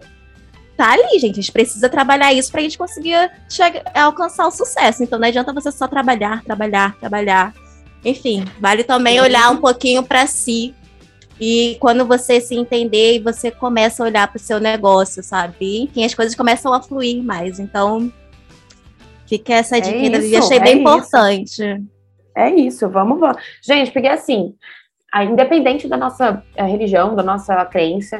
tá 0.76 0.92
ali, 0.92 1.18
gente. 1.18 1.32
A 1.32 1.42
gente 1.42 1.52
precisa 1.52 1.88
trabalhar 1.88 2.32
isso 2.32 2.52
pra 2.52 2.60
gente 2.60 2.78
conseguir 2.78 3.30
chegar, 3.48 3.82
alcançar 3.94 4.46
o 4.46 4.50
sucesso. 4.50 5.02
Então 5.02 5.18
não 5.18 5.26
adianta 5.26 5.52
você 5.52 5.72
só 5.72 5.88
trabalhar, 5.88 6.44
trabalhar, 6.44 6.94
trabalhar 7.00 7.52
enfim, 8.04 8.44
vale 8.60 8.84
também 8.84 9.20
olhar 9.20 9.50
um 9.50 9.56
pouquinho 9.56 10.02
para 10.02 10.26
si. 10.26 10.74
E 11.40 11.76
quando 11.80 12.04
você 12.04 12.40
se 12.40 12.54
entender 12.54 13.16
e 13.16 13.18
você 13.20 13.50
começa 13.50 14.02
a 14.02 14.06
olhar 14.06 14.26
para 14.26 14.38
o 14.38 14.40
seu 14.40 14.58
negócio, 14.58 15.22
sabe? 15.22 15.82
enfim, 15.82 16.04
as 16.04 16.14
coisas 16.14 16.34
começam 16.34 16.72
a 16.72 16.82
fluir 16.82 17.22
mais. 17.22 17.60
Então, 17.60 18.12
fica 19.28 19.54
essa 19.54 19.80
dica 19.80 19.96
é 19.96 20.18
isso, 20.18 20.38
achei 20.38 20.56
é 20.56 20.60
bem 20.60 20.72
isso. 20.72 20.80
importante. 20.80 21.82
É 22.36 22.50
isso, 22.50 22.88
vamos, 22.88 23.18
vamos. 23.18 23.36
Gente, 23.62 23.90
porque 23.90 24.08
assim, 24.08 24.54
independente 25.22 25.88
da 25.88 25.96
nossa 25.96 26.42
eh, 26.56 26.64
religião, 26.64 27.14
da 27.14 27.22
nossa 27.22 27.64
crença, 27.64 28.18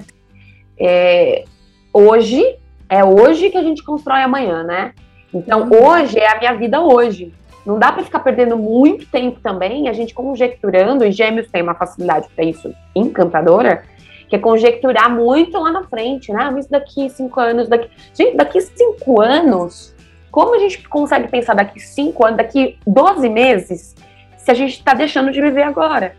é, 0.79 1.44
hoje, 1.92 2.42
é 2.88 3.05
hoje 3.05 3.51
que 3.51 3.57
a 3.57 3.62
gente 3.62 3.85
constrói 3.85 4.23
amanhã, 4.23 4.62
né? 4.62 4.92
Então, 5.33 5.68
uhum. 5.68 5.87
hoje 5.87 6.18
é 6.18 6.31
a 6.31 6.38
minha 6.38 6.55
vida 6.55 6.81
hoje. 6.81 7.33
Não 7.66 7.79
dá 7.79 7.92
para 7.92 8.03
ficar 8.03 8.21
perdendo 8.21 8.57
muito 8.57 9.07
tempo 9.07 9.40
também, 9.40 9.88
a 9.88 9.92
gente 9.92 10.14
conjecturando, 10.14 11.05
e 11.05 11.12
gêmeos 11.12 11.51
tem 11.51 11.62
uma 11.62 11.75
facilidade 11.75 12.27
para 12.35 12.44
isso 12.44 12.73
encantadora, 12.94 13.83
que 14.29 14.37
é 14.37 14.38
conjecturar 14.38 15.14
muito 15.14 15.59
lá 15.59 15.71
na 15.71 15.85
frente, 15.85 16.33
né? 16.33 16.51
Mas 16.51 16.66
daqui 16.66 17.11
cinco 17.11 17.38
anos, 17.40 17.68
daqui. 17.68 17.90
Gente, 18.14 18.37
daqui 18.37 18.61
cinco 18.61 19.21
anos, 19.21 19.94
como 20.31 20.55
a 20.55 20.59
gente 20.59 20.87
consegue 20.88 21.29
pensar 21.29 21.55
daqui 21.55 21.81
cinco 21.81 22.25
anos, 22.25 22.38
daqui 22.38 22.79
12 22.87 23.29
meses, 23.29 23.95
se 24.37 24.51
a 24.51 24.55
gente 24.55 24.73
está 24.73 24.95
deixando 24.95 25.31
de 25.31 25.41
viver 25.41 25.62
agora, 25.62 26.14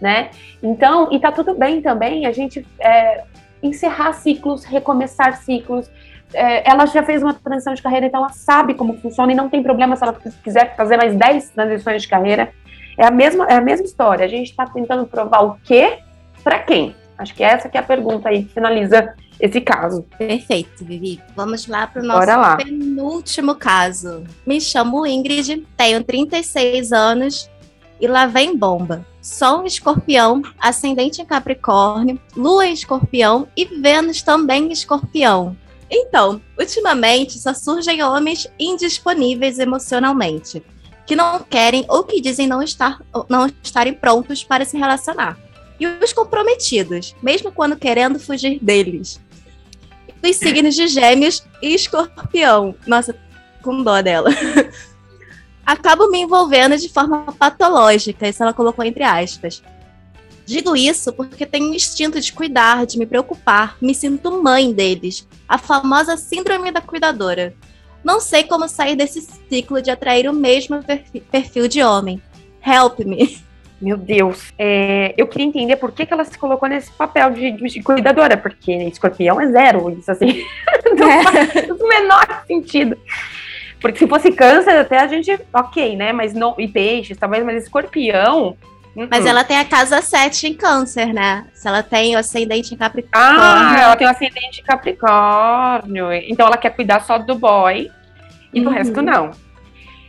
né? 0.00 0.30
Então, 0.62 1.08
e 1.10 1.18
tá 1.18 1.32
tudo 1.32 1.54
bem 1.54 1.80
também 1.80 2.26
a 2.26 2.32
gente 2.32 2.66
é, 2.78 3.24
encerrar 3.62 4.12
ciclos, 4.12 4.64
recomeçar 4.64 5.36
ciclos, 5.38 5.90
é, 6.34 6.68
ela 6.68 6.86
já 6.86 7.02
fez 7.02 7.22
uma 7.22 7.34
transição 7.34 7.74
de 7.74 7.82
carreira, 7.82 8.06
então 8.06 8.20
ela 8.20 8.30
sabe 8.30 8.74
como 8.74 8.98
funciona 8.98 9.32
e 9.32 9.34
não 9.34 9.48
tem 9.48 9.62
problema 9.62 9.96
se 9.96 10.02
ela 10.02 10.16
quiser 10.42 10.74
fazer 10.76 10.96
mais 10.96 11.14
10 11.14 11.50
transições 11.50 12.02
de 12.02 12.08
carreira. 12.08 12.52
É 12.96 13.06
a 13.06 13.10
mesma, 13.10 13.46
é 13.46 13.54
a 13.54 13.60
mesma 13.60 13.86
história. 13.86 14.24
A 14.24 14.28
gente 14.28 14.50
está 14.50 14.66
tentando 14.66 15.06
provar 15.06 15.42
o 15.42 15.58
quê 15.64 15.98
para 16.42 16.58
quem? 16.58 16.94
Acho 17.22 17.34
que 17.34 17.44
essa 17.44 17.68
que 17.68 17.76
é 17.76 17.80
a 17.80 17.84
pergunta 17.84 18.28
aí 18.28 18.42
que 18.42 18.52
finaliza 18.52 19.14
esse 19.38 19.60
caso. 19.60 20.04
Perfeito, 20.18 20.84
Vivi. 20.84 21.20
Vamos 21.36 21.68
lá 21.68 21.86
para 21.86 22.02
o 22.02 22.04
nosso 22.04 22.56
penúltimo 22.56 23.54
caso. 23.54 24.24
Me 24.44 24.60
chamo 24.60 25.06
Ingrid, 25.06 25.64
tenho 25.76 26.02
36 26.02 26.92
anos 26.92 27.48
e 28.00 28.08
lá 28.08 28.26
vem 28.26 28.56
bomba. 28.56 29.06
Sol 29.20 29.62
em 29.62 29.66
escorpião, 29.66 30.42
ascendente 30.58 31.22
em 31.22 31.24
Capricórnio, 31.24 32.20
Lua 32.36 32.66
em 32.66 32.72
escorpião 32.72 33.46
e 33.56 33.64
Vênus 33.66 34.20
também 34.20 34.64
em 34.64 34.72
escorpião. 34.72 35.56
Então, 35.88 36.40
ultimamente 36.58 37.38
só 37.38 37.54
surgem 37.54 38.02
homens 38.02 38.48
indisponíveis 38.58 39.60
emocionalmente, 39.60 40.60
que 41.06 41.14
não 41.14 41.38
querem 41.38 41.84
ou 41.86 42.02
que 42.02 42.20
dizem 42.20 42.48
não, 42.48 42.62
estar, 42.62 43.00
não 43.28 43.46
estarem 43.62 43.94
prontos 43.94 44.42
para 44.42 44.64
se 44.64 44.76
relacionar. 44.76 45.38
E 45.82 46.04
os 46.04 46.12
comprometidos, 46.12 47.16
mesmo 47.20 47.50
quando 47.50 47.76
querendo 47.76 48.20
fugir 48.20 48.60
deles. 48.62 49.20
Dos 50.22 50.36
signos 50.36 50.76
de 50.76 50.86
Gêmeos 50.86 51.42
e 51.60 51.74
Escorpião. 51.74 52.72
Nossa, 52.86 53.16
com 53.60 53.82
dó 53.82 54.00
dela. 54.00 54.30
Acabo 55.66 56.08
me 56.08 56.20
envolvendo 56.20 56.78
de 56.78 56.88
forma 56.88 57.32
patológica, 57.32 58.28
isso 58.28 58.44
ela 58.44 58.52
colocou 58.52 58.84
entre 58.84 59.02
aspas, 59.02 59.60
Digo 60.44 60.76
isso 60.76 61.12
porque 61.12 61.46
tenho 61.46 61.70
um 61.70 61.74
instinto 61.74 62.20
de 62.20 62.32
cuidar, 62.32 62.84
de 62.86 62.98
me 62.98 63.06
preocupar, 63.06 63.76
me 63.80 63.94
sinto 63.94 64.42
mãe 64.42 64.72
deles, 64.72 65.26
a 65.48 65.56
famosa 65.58 66.16
síndrome 66.16 66.70
da 66.70 66.80
cuidadora. 66.80 67.54
Não 68.04 68.20
sei 68.20 68.44
como 68.44 68.68
sair 68.68 68.96
desse 68.96 69.20
ciclo 69.48 69.80
de 69.80 69.90
atrair 69.90 70.28
o 70.28 70.32
mesmo 70.32 70.80
perfil 71.30 71.66
de 71.68 71.82
homem. 71.82 72.20
Help 72.64 73.00
me. 73.00 73.40
Meu 73.82 73.96
Deus, 73.96 74.52
é, 74.56 75.12
eu 75.16 75.26
queria 75.26 75.46
entender 75.46 75.74
por 75.74 75.90
que, 75.90 76.06
que 76.06 76.12
ela 76.14 76.24
se 76.24 76.38
colocou 76.38 76.68
nesse 76.68 76.92
papel 76.92 77.32
de, 77.32 77.50
de 77.50 77.82
cuidadora, 77.82 78.36
porque 78.36 78.72
escorpião 78.72 79.40
é 79.40 79.48
zero, 79.48 79.90
isso 79.90 80.08
assim, 80.08 80.44
não 80.96 81.10
é. 81.10 81.22
faz 81.24 81.70
o 81.70 81.88
menor 81.88 82.44
sentido. 82.46 82.96
Porque 83.80 83.98
se 83.98 84.06
fosse 84.06 84.30
câncer, 84.30 84.76
até 84.76 85.00
a 85.00 85.08
gente, 85.08 85.36
ok, 85.52 85.96
né? 85.96 86.12
Mas 86.12 86.32
não, 86.32 86.54
e 86.56 86.68
peixes, 86.68 87.18
talvez, 87.18 87.44
mas 87.44 87.64
escorpião, 87.64 88.56
mas 88.94 89.24
uhum. 89.24 89.30
ela 89.30 89.42
tem 89.42 89.58
a 89.58 89.64
casa 89.64 90.00
7 90.00 90.48
em 90.48 90.54
câncer, 90.54 91.12
né? 91.12 91.46
Se 91.54 91.66
ela 91.66 91.82
tem 91.82 92.14
o 92.14 92.18
ascendente 92.18 92.74
em 92.74 92.76
Capricórnio. 92.76 93.40
Ah, 93.40 93.80
ela 93.80 93.96
tem 93.96 94.06
o 94.06 94.10
ascendente 94.10 94.60
em 94.60 94.64
Capricórnio. 94.64 96.12
Então 96.12 96.46
ela 96.46 96.58
quer 96.58 96.70
cuidar 96.70 97.00
só 97.00 97.18
do 97.18 97.34
boy 97.34 97.90
e 98.52 98.58
uhum. 98.58 98.64
do 98.64 98.70
resto 98.70 99.00
não. 99.00 99.30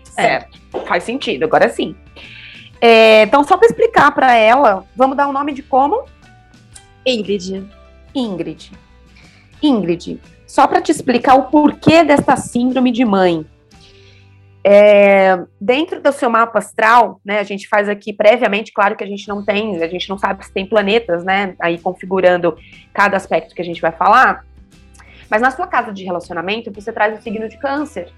Certo. 0.03 0.59
É. 0.75 0.79
Faz 0.85 1.03
sentido, 1.03 1.45
agora 1.45 1.69
sim. 1.69 1.95
É, 2.85 3.23
então, 3.23 3.45
só 3.45 3.55
para 3.55 3.65
explicar 3.65 4.11
para 4.11 4.35
ela, 4.35 4.83
vamos 4.93 5.15
dar 5.15 5.27
o 5.27 5.29
um 5.29 5.31
nome 5.31 5.53
de 5.53 5.63
como? 5.63 6.03
Ingrid. 7.05 7.65
Ingrid. 8.13 8.73
Ingrid, 9.61 10.19
só 10.45 10.67
para 10.67 10.81
te 10.81 10.91
explicar 10.91 11.35
o 11.35 11.43
porquê 11.43 12.03
dessa 12.03 12.35
síndrome 12.35 12.91
de 12.91 13.05
mãe. 13.05 13.45
É, 14.65 15.39
dentro 15.61 16.01
do 16.01 16.11
seu 16.11 16.29
mapa 16.29 16.59
astral, 16.59 17.21
né, 17.23 17.39
a 17.39 17.43
gente 17.43 17.69
faz 17.69 17.87
aqui 17.87 18.11
previamente, 18.11 18.73
claro 18.73 18.97
que 18.97 19.03
a 19.05 19.07
gente 19.07 19.29
não 19.29 19.45
tem, 19.45 19.81
a 19.81 19.87
gente 19.87 20.09
não 20.09 20.17
sabe 20.17 20.45
se 20.45 20.51
tem 20.51 20.65
planetas, 20.65 21.23
né, 21.23 21.55
aí 21.61 21.77
configurando 21.77 22.57
cada 22.93 23.15
aspecto 23.15 23.55
que 23.55 23.61
a 23.61 23.65
gente 23.65 23.81
vai 23.81 23.93
falar, 23.93 24.45
mas 25.29 25.41
na 25.41 25.51
sua 25.51 25.67
casa 25.67 25.93
de 25.93 26.03
relacionamento 26.03 26.69
você 26.69 26.91
traz 26.91 27.17
o 27.17 27.21
signo 27.21 27.47
de 27.47 27.57
câncer, 27.57 28.11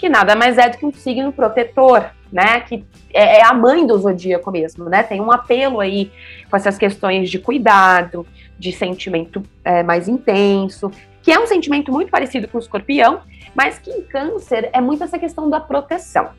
que 0.00 0.08
nada 0.08 0.34
mais 0.34 0.56
é 0.56 0.70
do 0.70 0.78
que 0.78 0.86
um 0.86 0.92
signo 0.92 1.30
protetor, 1.30 2.06
né, 2.32 2.60
que 2.60 2.84
é, 3.12 3.40
é 3.40 3.44
a 3.44 3.52
mãe 3.52 3.86
do 3.86 3.98
zodíaco 3.98 4.50
mesmo, 4.50 4.86
né, 4.86 5.02
tem 5.02 5.20
um 5.20 5.30
apelo 5.30 5.78
aí 5.78 6.10
com 6.48 6.56
essas 6.56 6.78
questões 6.78 7.30
de 7.30 7.38
cuidado, 7.38 8.26
de 8.58 8.72
sentimento 8.72 9.42
é, 9.62 9.82
mais 9.82 10.08
intenso, 10.08 10.90
que 11.22 11.30
é 11.30 11.38
um 11.38 11.46
sentimento 11.46 11.92
muito 11.92 12.10
parecido 12.10 12.48
com 12.48 12.56
o 12.56 12.60
escorpião, 12.60 13.20
mas 13.54 13.78
que 13.78 13.90
em 13.90 14.00
câncer 14.02 14.70
é 14.72 14.80
muito 14.80 15.04
essa 15.04 15.18
questão 15.18 15.50
da 15.50 15.60
proteção, 15.60 16.30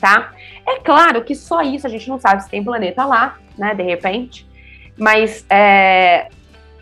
tá? 0.00 0.32
É 0.66 0.80
claro 0.80 1.22
que 1.22 1.34
só 1.34 1.62
isso 1.62 1.86
a 1.86 1.90
gente 1.90 2.08
não 2.08 2.18
sabe 2.18 2.42
se 2.42 2.50
tem 2.50 2.64
planeta 2.64 3.04
lá, 3.04 3.38
né, 3.56 3.72
de 3.72 3.84
repente, 3.84 4.48
mas 4.98 5.46
é, 5.48 6.28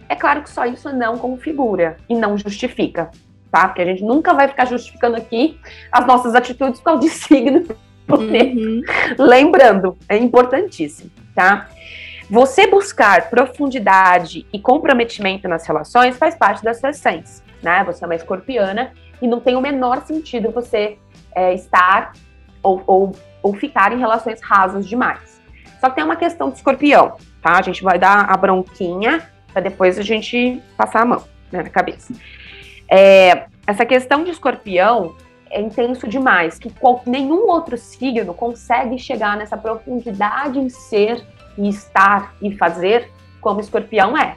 é 0.09 0.17
claro 0.17 0.43
que 0.43 0.49
só 0.49 0.65
isso 0.65 0.91
não 0.91 1.19
configura 1.19 1.99
e 2.09 2.15
não 2.15 2.39
justifica, 2.39 3.11
tá? 3.55 3.69
Porque 3.69 3.83
a 3.83 3.85
gente 3.85 4.03
nunca 4.03 4.35
vai 4.35 4.49
ficar 4.49 4.65
justificando 4.65 5.17
aqui 5.17 5.61
as 5.93 6.05
nossas 6.05 6.35
atitudes 6.35 6.81
por 6.81 6.87
causa 6.87 7.03
de 7.03 7.09
signo, 7.15 7.65
uhum. 8.11 8.83
lembrando, 9.17 9.97
é 10.09 10.17
importantíssimo, 10.17 11.09
tá? 11.37 11.69
Você 12.29 12.67
buscar 12.67 13.31
profundidade 13.31 14.45
e 14.53 14.59
comprometimento 14.59 15.47
nas 15.47 15.65
relações 15.65 16.19
faz 16.19 16.35
parte 16.35 16.65
da 16.65 16.75
sua 16.75 16.91
essência, 16.91 17.45
né? 17.63 17.85
Você 17.85 18.03
é 18.03 18.09
uma 18.09 18.17
escorpiana 18.17 18.91
e 19.23 19.29
não 19.29 19.39
tem 19.39 19.55
o 19.55 19.61
menor 19.61 20.05
sentido 20.05 20.51
você 20.51 20.99
é, 21.33 21.55
estar 21.55 22.13
ou, 22.61 22.83
ou, 22.89 23.13
ou 23.41 23.55
ficar 23.55 23.93
em 23.93 24.01
relações 24.01 24.41
rasas 24.43 24.89
demais. 24.89 25.41
Só 25.81 25.91
que 25.91 25.95
tem 25.95 26.05
uma 26.05 26.17
questão 26.17 26.51
de 26.51 26.57
escorpião, 26.57 27.19
tá? 27.41 27.57
A 27.59 27.63
gente 27.63 27.85
vai 27.85 28.01
dar 28.01 28.25
a 28.29 28.37
bronquinha 28.37 29.23
para 29.53 29.63
depois 29.63 29.97
a 29.97 30.03
gente 30.03 30.61
passar 30.77 31.03
a 31.03 31.05
mão 31.05 31.23
né, 31.53 31.63
na 31.63 31.71
cabeça. 31.71 32.13
É, 32.89 33.47
essa 33.67 33.85
questão 33.87 34.25
de 34.25 34.31
escorpião 34.31 35.17
é 35.51 35.61
intenso 35.61 36.09
demais, 36.09 36.59
que 36.59 36.71
qual, 36.71 37.03
nenhum 37.07 37.49
outro 37.49 37.77
signo 37.77 38.35
consegue 38.35 38.99
chegar 38.99 39.37
nessa 39.37 39.57
profundidade 39.57 40.59
em 40.59 40.69
ser 40.69 41.25
e 41.57 41.69
estar 41.69 42.35
e 42.43 42.57
fazer 42.57 43.11
como 43.41 43.61
escorpião 43.61 44.19
é, 44.19 44.37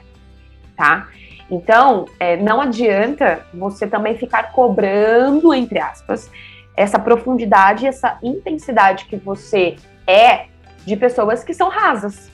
tá? 0.76 1.08
Então, 1.50 2.04
é, 2.20 2.36
não 2.36 2.60
adianta 2.60 3.46
você 3.52 3.86
também 3.86 4.16
ficar 4.16 4.52
cobrando, 4.52 5.52
entre 5.54 5.80
aspas, 5.80 6.30
essa 6.76 6.98
profundidade, 6.98 7.86
essa 7.86 8.18
intensidade 8.22 9.06
que 9.06 9.16
você 9.16 9.76
é 10.06 10.46
de 10.86 10.96
pessoas 10.96 11.42
que 11.42 11.52
são 11.52 11.68
rasas. 11.68 12.30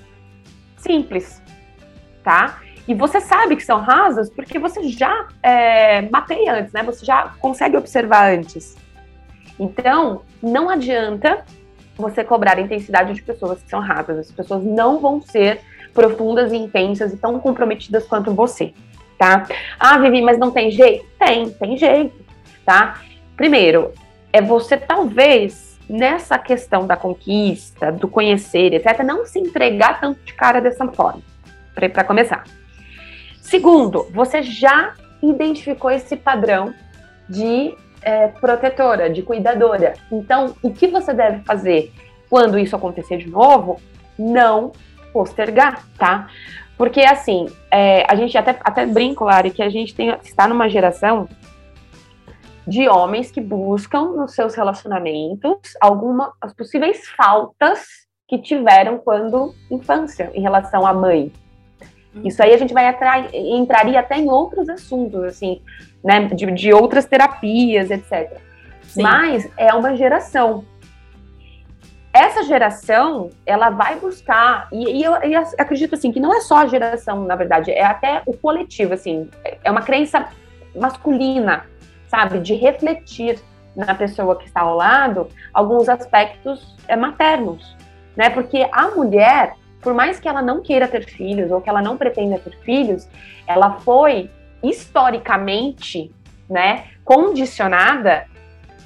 Simples, 0.76 1.40
tá? 2.22 2.60
E 2.86 2.94
você 2.94 3.20
sabe 3.20 3.56
que 3.56 3.64
são 3.64 3.80
rasas 3.80 4.28
porque 4.30 4.58
você 4.58 4.88
já 4.88 5.28
é, 5.42 6.02
mapeia 6.02 6.60
antes, 6.60 6.72
né? 6.72 6.82
Você 6.82 7.04
já 7.04 7.34
consegue 7.40 7.76
observar 7.76 8.32
antes. 8.32 8.76
Então, 9.58 10.22
não 10.42 10.68
adianta 10.68 11.44
você 11.96 12.22
cobrar 12.24 12.58
a 12.58 12.60
intensidade 12.60 13.14
de 13.14 13.22
pessoas 13.22 13.62
que 13.62 13.70
são 13.70 13.80
rasas. 13.80 14.18
As 14.18 14.30
pessoas 14.30 14.62
não 14.62 14.98
vão 14.98 15.20
ser 15.20 15.60
profundas 15.94 16.52
e 16.52 16.56
intensas 16.56 17.12
e 17.12 17.16
tão 17.16 17.38
comprometidas 17.38 18.04
quanto 18.06 18.34
você 18.34 18.74
tá? 19.18 19.46
Ah, 19.78 19.98
Vivi, 19.98 20.22
mas 20.22 20.38
não 20.38 20.50
tem 20.50 20.70
jeito? 20.70 21.06
Tem, 21.18 21.50
tem 21.50 21.76
jeito, 21.76 22.14
tá? 22.64 23.00
Primeiro, 23.36 23.92
é 24.32 24.40
você 24.40 24.76
talvez 24.76 25.78
nessa 25.88 26.38
questão 26.38 26.86
da 26.86 26.96
conquista, 26.96 27.92
do 27.92 28.08
conhecer, 28.08 28.72
etc, 28.72 29.00
não 29.04 29.26
se 29.26 29.38
entregar 29.38 30.00
tanto 30.00 30.20
de 30.24 30.32
cara 30.32 30.60
dessa 30.60 30.86
forma, 30.88 31.22
para 31.74 32.04
começar. 32.04 32.44
Segundo, 33.44 34.08
você 34.10 34.42
já 34.42 34.94
identificou 35.22 35.90
esse 35.90 36.16
padrão 36.16 36.74
de 37.28 37.76
é, 38.02 38.28
protetora, 38.28 39.10
de 39.10 39.22
cuidadora. 39.22 39.92
Então, 40.10 40.56
o 40.62 40.70
que 40.72 40.88
você 40.88 41.12
deve 41.12 41.44
fazer 41.44 41.92
quando 42.28 42.58
isso 42.58 42.74
acontecer 42.74 43.18
de 43.18 43.28
novo? 43.28 43.80
Não 44.18 44.72
postergar, 45.12 45.84
tá? 45.98 46.28
Porque, 46.76 47.02
assim, 47.02 47.46
é, 47.70 48.04
a 48.10 48.16
gente 48.16 48.36
até, 48.36 48.58
até 48.64 48.86
brinca, 48.86 49.24
Lari, 49.24 49.50
que 49.50 49.62
a 49.62 49.68
gente 49.68 49.94
tem, 49.94 50.08
está 50.22 50.48
numa 50.48 50.68
geração 50.68 51.28
de 52.66 52.88
homens 52.88 53.30
que 53.30 53.42
buscam 53.42 54.14
nos 54.16 54.34
seus 54.34 54.54
relacionamentos 54.54 55.74
algumas 55.82 56.30
as 56.40 56.54
possíveis 56.54 57.06
faltas 57.08 57.86
que 58.26 58.38
tiveram 58.38 58.96
quando 58.96 59.54
infância 59.70 60.30
em 60.34 60.40
relação 60.40 60.86
à 60.86 60.94
mãe. 60.94 61.30
Isso 62.22 62.42
aí 62.42 62.54
a 62.54 62.56
gente 62.56 62.72
vai 62.72 62.88
entraria 63.32 64.00
até 64.00 64.16
em 64.16 64.30
outros 64.30 64.68
assuntos, 64.68 65.24
assim, 65.24 65.60
né, 66.02 66.26
de, 66.26 66.46
de 66.52 66.72
outras 66.72 67.06
terapias, 67.06 67.90
etc. 67.90 68.38
Sim. 68.82 69.02
Mas 69.02 69.50
é 69.56 69.74
uma 69.74 69.96
geração. 69.96 70.64
Essa 72.12 72.44
geração, 72.44 73.30
ela 73.44 73.70
vai 73.70 73.96
buscar, 73.96 74.68
e, 74.70 75.00
e 75.00 75.02
eu, 75.02 75.14
eu, 75.14 75.42
acredito 75.58 75.96
assim, 75.96 76.12
que 76.12 76.20
não 76.20 76.32
é 76.32 76.40
só 76.40 76.58
a 76.58 76.66
geração, 76.66 77.24
na 77.24 77.34
verdade, 77.34 77.72
é 77.72 77.84
até 77.84 78.22
o 78.24 78.36
coletivo, 78.36 78.94
assim, 78.94 79.28
é 79.64 79.68
uma 79.68 79.82
crença 79.82 80.28
masculina, 80.76 81.66
sabe, 82.06 82.38
de 82.38 82.54
refletir 82.54 83.40
na 83.74 83.94
pessoa 83.96 84.36
que 84.36 84.46
está 84.46 84.60
ao 84.60 84.76
lado 84.76 85.28
alguns 85.52 85.88
aspectos 85.88 86.76
é, 86.86 86.94
maternos, 86.94 87.76
né? 88.16 88.30
Porque 88.30 88.68
a 88.70 88.88
mulher, 88.90 89.54
por 89.84 89.92
mais 89.92 90.18
que 90.18 90.26
ela 90.26 90.40
não 90.40 90.62
queira 90.62 90.88
ter 90.88 91.04
filhos 91.04 91.50
ou 91.50 91.60
que 91.60 91.68
ela 91.68 91.82
não 91.82 91.96
pretenda 91.96 92.38
ter 92.38 92.56
filhos, 92.60 93.06
ela 93.46 93.72
foi 93.80 94.30
historicamente, 94.62 96.10
né, 96.48 96.86
condicionada 97.04 98.26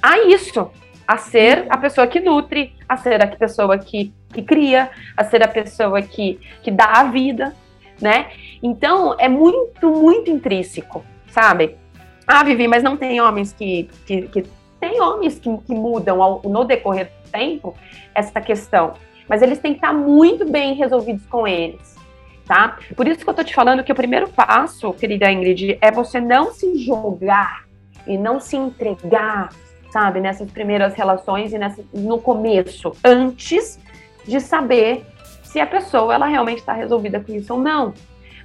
a 0.03 0.19
isso, 0.19 0.69
a 1.07 1.17
ser 1.17 1.65
a 1.69 1.77
pessoa 1.77 2.05
que 2.05 2.19
nutre, 2.19 2.75
a 2.87 2.97
ser 2.97 3.23
a 3.23 3.27
pessoa 3.27 3.77
que, 3.77 4.13
que 4.33 4.41
cria, 4.43 4.91
a 5.15 5.23
ser 5.23 5.41
a 5.41 5.47
pessoa 5.47 6.01
que, 6.01 6.37
que 6.61 6.69
dá 6.69 6.85
a 6.85 7.03
vida, 7.05 7.55
né? 7.99 8.27
Então 8.61 9.15
é 9.17 9.27
muito, 9.27 9.89
muito 9.89 10.29
intrínseco, 10.29 11.03
sabe? 11.27 11.77
Ah, 12.27 12.43
Vivi, 12.43 12.67
mas 12.67 12.83
não 12.83 12.95
tem 12.95 13.19
homens 13.19 13.53
que, 13.53 13.89
que, 14.05 14.23
que 14.23 14.43
tem 14.79 15.01
homens 15.01 15.39
que, 15.39 15.57
que 15.57 15.73
mudam 15.73 16.21
ao, 16.21 16.41
no 16.43 16.63
decorrer 16.63 17.07
do 17.07 17.31
tempo 17.31 17.75
essa 18.13 18.39
questão, 18.39 18.93
mas 19.29 19.43
eles 19.43 19.59
têm 19.59 19.73
que 19.73 19.77
estar 19.77 19.93
muito 19.93 20.49
bem 20.49 20.73
resolvidos 20.73 21.25
com 21.27 21.47
eles, 21.47 21.95
tá? 22.45 22.77
Por 22.97 23.07
isso 23.07 23.23
que 23.23 23.29
eu 23.29 23.33
tô 23.33 23.43
te 23.43 23.53
falando 23.53 23.83
que 23.83 23.91
o 23.91 23.95
primeiro 23.95 24.27
passo, 24.27 24.91
querida 24.93 25.31
Ingrid, 25.31 25.77
é 25.79 25.91
você 25.91 26.19
não 26.19 26.51
se 26.51 26.75
jogar 26.79 27.65
e 28.07 28.17
não 28.17 28.39
se 28.39 28.57
entregar, 28.57 29.49
sabe, 29.91 30.19
nessas 30.19 30.49
primeiras 30.51 30.95
relações 30.95 31.53
e 31.53 31.59
nessa, 31.59 31.83
no 31.93 32.19
começo, 32.19 32.91
antes 33.05 33.79
de 34.27 34.39
saber 34.39 35.05
se 35.43 35.59
a 35.59 35.67
pessoa 35.67 36.13
ela 36.13 36.25
realmente 36.25 36.59
está 36.59 36.73
resolvida 36.73 37.19
com 37.19 37.31
isso 37.33 37.53
ou 37.53 37.59
não. 37.59 37.93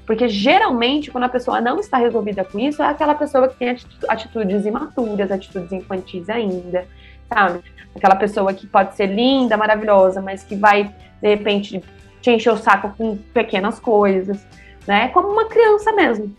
Porque 0.07 0.29
geralmente, 0.29 1.11
quando 1.11 1.25
a 1.25 1.29
pessoa 1.29 1.61
não 1.61 1.81
está 1.81 1.97
resolvida 1.97 2.45
com 2.45 2.59
isso, 2.59 2.83
é 2.83 2.87
aquela 2.87 3.15
pessoa 3.15 3.49
que 3.49 3.57
tem 3.57 3.75
atitudes 4.09 4.67
imaturas, 4.67 5.31
atitudes 5.31 5.73
infantis 5.73 6.29
ainda, 6.29 6.87
sabe? 7.35 7.61
Aquela 7.95 8.17
pessoa 8.17 8.55
que 8.55 8.67
pode 8.67 8.95
ser 8.95 9.07
linda, 9.07 9.57
maravilhosa, 9.57 10.23
mas 10.23 10.45
que 10.45 10.57
vai, 10.57 10.95
de 11.21 11.29
repente, 11.29 11.83
te 12.21 12.31
encher 12.31 12.53
o 12.53 12.57
saco 12.57 12.95
com 12.97 13.17
pequenas 13.17 13.79
coisas, 13.79 14.47
né? 14.87 15.09
Como 15.09 15.29
uma 15.29 15.47
criança 15.47 15.93
mesmo. 15.93 16.35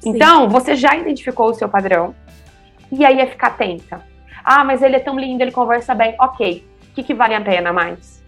Sim. 0.00 0.10
Então, 0.10 0.48
você 0.48 0.74
já 0.74 0.96
identificou 0.96 1.50
o 1.50 1.54
seu 1.54 1.68
padrão, 1.68 2.14
e 2.90 3.04
aí 3.04 3.20
é 3.20 3.26
ficar 3.26 3.48
atenta. 3.48 4.04
Ah, 4.44 4.64
mas 4.64 4.82
ele 4.82 4.96
é 4.96 5.00
tão 5.00 5.18
lindo, 5.18 5.42
ele 5.42 5.52
conversa 5.52 5.94
bem. 5.94 6.14
Ok. 6.18 6.66
O 6.90 6.94
que, 6.94 7.02
que 7.02 7.14
vale 7.14 7.34
a 7.34 7.40
pena 7.40 7.72
mais? 7.72 8.22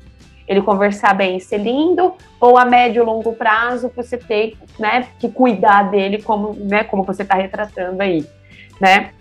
ele 0.46 0.60
conversar 0.60 1.14
bem 1.14 1.38
e 1.38 1.40
ser 1.40 1.58
lindo, 1.58 2.14
ou 2.38 2.58
a 2.58 2.64
médio 2.64 3.02
e 3.02 3.06
longo 3.06 3.32
prazo 3.32 3.90
você 3.94 4.18
ter 4.18 4.56
né, 4.78 5.06
que 5.18 5.28
cuidar 5.28 5.90
dele 5.90 6.22
como, 6.22 6.52
né, 6.54 6.84
como 6.84 7.02
você 7.02 7.22
está 7.22 7.34
retratando 7.34 8.02
aí, 8.02 8.26
né? 8.80 9.12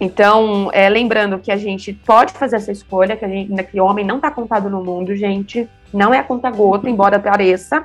Então, 0.00 0.70
é, 0.72 0.88
lembrando 0.88 1.38
que 1.38 1.50
a 1.50 1.56
gente 1.56 1.92
pode 1.92 2.32
fazer 2.32 2.56
essa 2.56 2.70
escolha, 2.70 3.16
que 3.16 3.24
a 3.24 3.28
gente, 3.28 3.52
né, 3.52 3.62
que 3.62 3.80
homem 3.80 4.04
não 4.04 4.16
está 4.16 4.30
contado 4.30 4.70
no 4.70 4.82
mundo, 4.82 5.14
gente, 5.16 5.68
não 5.92 6.14
é 6.14 6.18
a 6.18 6.24
conta 6.24 6.50
gota, 6.50 6.88
embora 6.88 7.18
pareça, 7.18 7.84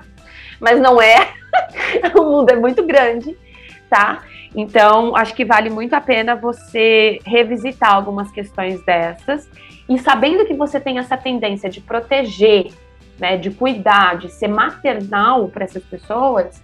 mas 0.59 0.79
não 0.79 1.01
é. 1.01 1.29
o 2.15 2.23
mundo 2.23 2.51
é 2.51 2.55
muito 2.55 2.85
grande, 2.85 3.35
tá? 3.89 4.21
Então, 4.55 5.15
acho 5.15 5.33
que 5.33 5.43
vale 5.43 5.69
muito 5.71 5.93
a 5.93 6.01
pena 6.01 6.35
você 6.35 7.19
revisitar 7.25 7.95
algumas 7.95 8.31
questões 8.31 8.83
dessas 8.85 9.49
e 9.89 9.97
sabendo 9.97 10.45
que 10.45 10.53
você 10.53 10.79
tem 10.79 10.99
essa 10.99 11.17
tendência 11.17 11.69
de 11.69 11.81
proteger 11.81 12.67
né, 13.19 13.37
de 13.37 13.51
cuidar, 13.51 14.17
de 14.17 14.29
ser 14.29 14.47
maternal 14.47 15.47
para 15.47 15.63
essas 15.63 15.83
pessoas, 15.83 16.61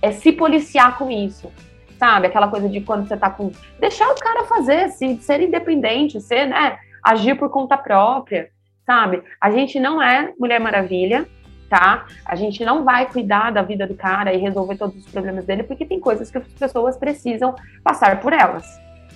é 0.00 0.10
se 0.10 0.32
policiar 0.32 0.96
com 0.98 1.10
isso. 1.10 1.52
Sabe? 2.00 2.26
Aquela 2.26 2.48
coisa 2.48 2.68
de 2.68 2.80
quando 2.80 3.06
você 3.06 3.16
tá 3.16 3.30
com. 3.30 3.52
Deixar 3.78 4.10
o 4.10 4.16
cara 4.16 4.44
fazer, 4.44 4.88
ser 4.88 5.40
independente, 5.40 6.20
ser, 6.20 6.46
né? 6.48 6.78
Agir 7.04 7.36
por 7.36 7.48
conta 7.50 7.76
própria, 7.76 8.48
sabe? 8.84 9.22
A 9.40 9.52
gente 9.52 9.78
não 9.78 10.02
é 10.02 10.32
Mulher 10.36 10.58
Maravilha, 10.58 11.28
tá? 11.68 12.06
A 12.24 12.34
gente 12.34 12.64
não 12.64 12.84
vai 12.84 13.06
cuidar 13.06 13.52
da 13.52 13.62
vida 13.62 13.86
do 13.86 13.94
cara 13.94 14.32
e 14.32 14.38
resolver 14.38 14.76
todos 14.76 14.96
os 14.96 15.12
problemas 15.12 15.44
dele, 15.44 15.62
porque 15.62 15.84
tem 15.84 16.00
coisas 16.00 16.30
que 16.30 16.38
as 16.38 16.46
pessoas 16.48 16.96
precisam 16.96 17.54
passar 17.84 18.18
por 18.20 18.32
elas. 18.32 18.66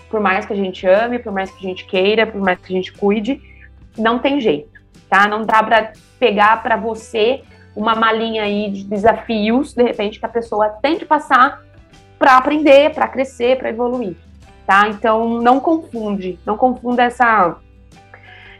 Por 0.08 0.20
mais 0.20 0.46
que 0.46 0.52
a 0.52 0.56
gente 0.56 0.86
ame, 0.86 1.18
por 1.18 1.32
mais 1.32 1.50
que 1.50 1.66
a 1.66 1.68
gente 1.68 1.86
queira, 1.86 2.26
por 2.26 2.40
mais 2.40 2.58
que 2.60 2.72
a 2.72 2.76
gente 2.76 2.92
cuide, 2.92 3.40
não 3.96 4.18
tem 4.18 4.40
jeito 4.40 4.74
tá? 5.14 5.28
Não 5.28 5.44
dá 5.44 5.62
para 5.62 5.92
pegar 6.18 6.60
para 6.62 6.76
você 6.76 7.42
uma 7.76 7.94
malinha 7.94 8.42
aí 8.42 8.70
de 8.70 8.84
desafios, 8.84 9.72
de 9.72 9.82
repente, 9.82 10.18
que 10.18 10.26
a 10.26 10.28
pessoa 10.28 10.68
tem 10.82 10.98
que 10.98 11.04
passar 11.04 11.62
para 12.24 12.38
aprender, 12.38 12.88
para 12.94 13.06
crescer, 13.06 13.58
para 13.58 13.68
evoluir, 13.68 14.16
tá? 14.66 14.88
Então, 14.88 15.42
não 15.42 15.60
confunde, 15.60 16.38
não 16.46 16.56
confunda 16.56 17.02
essa 17.02 17.56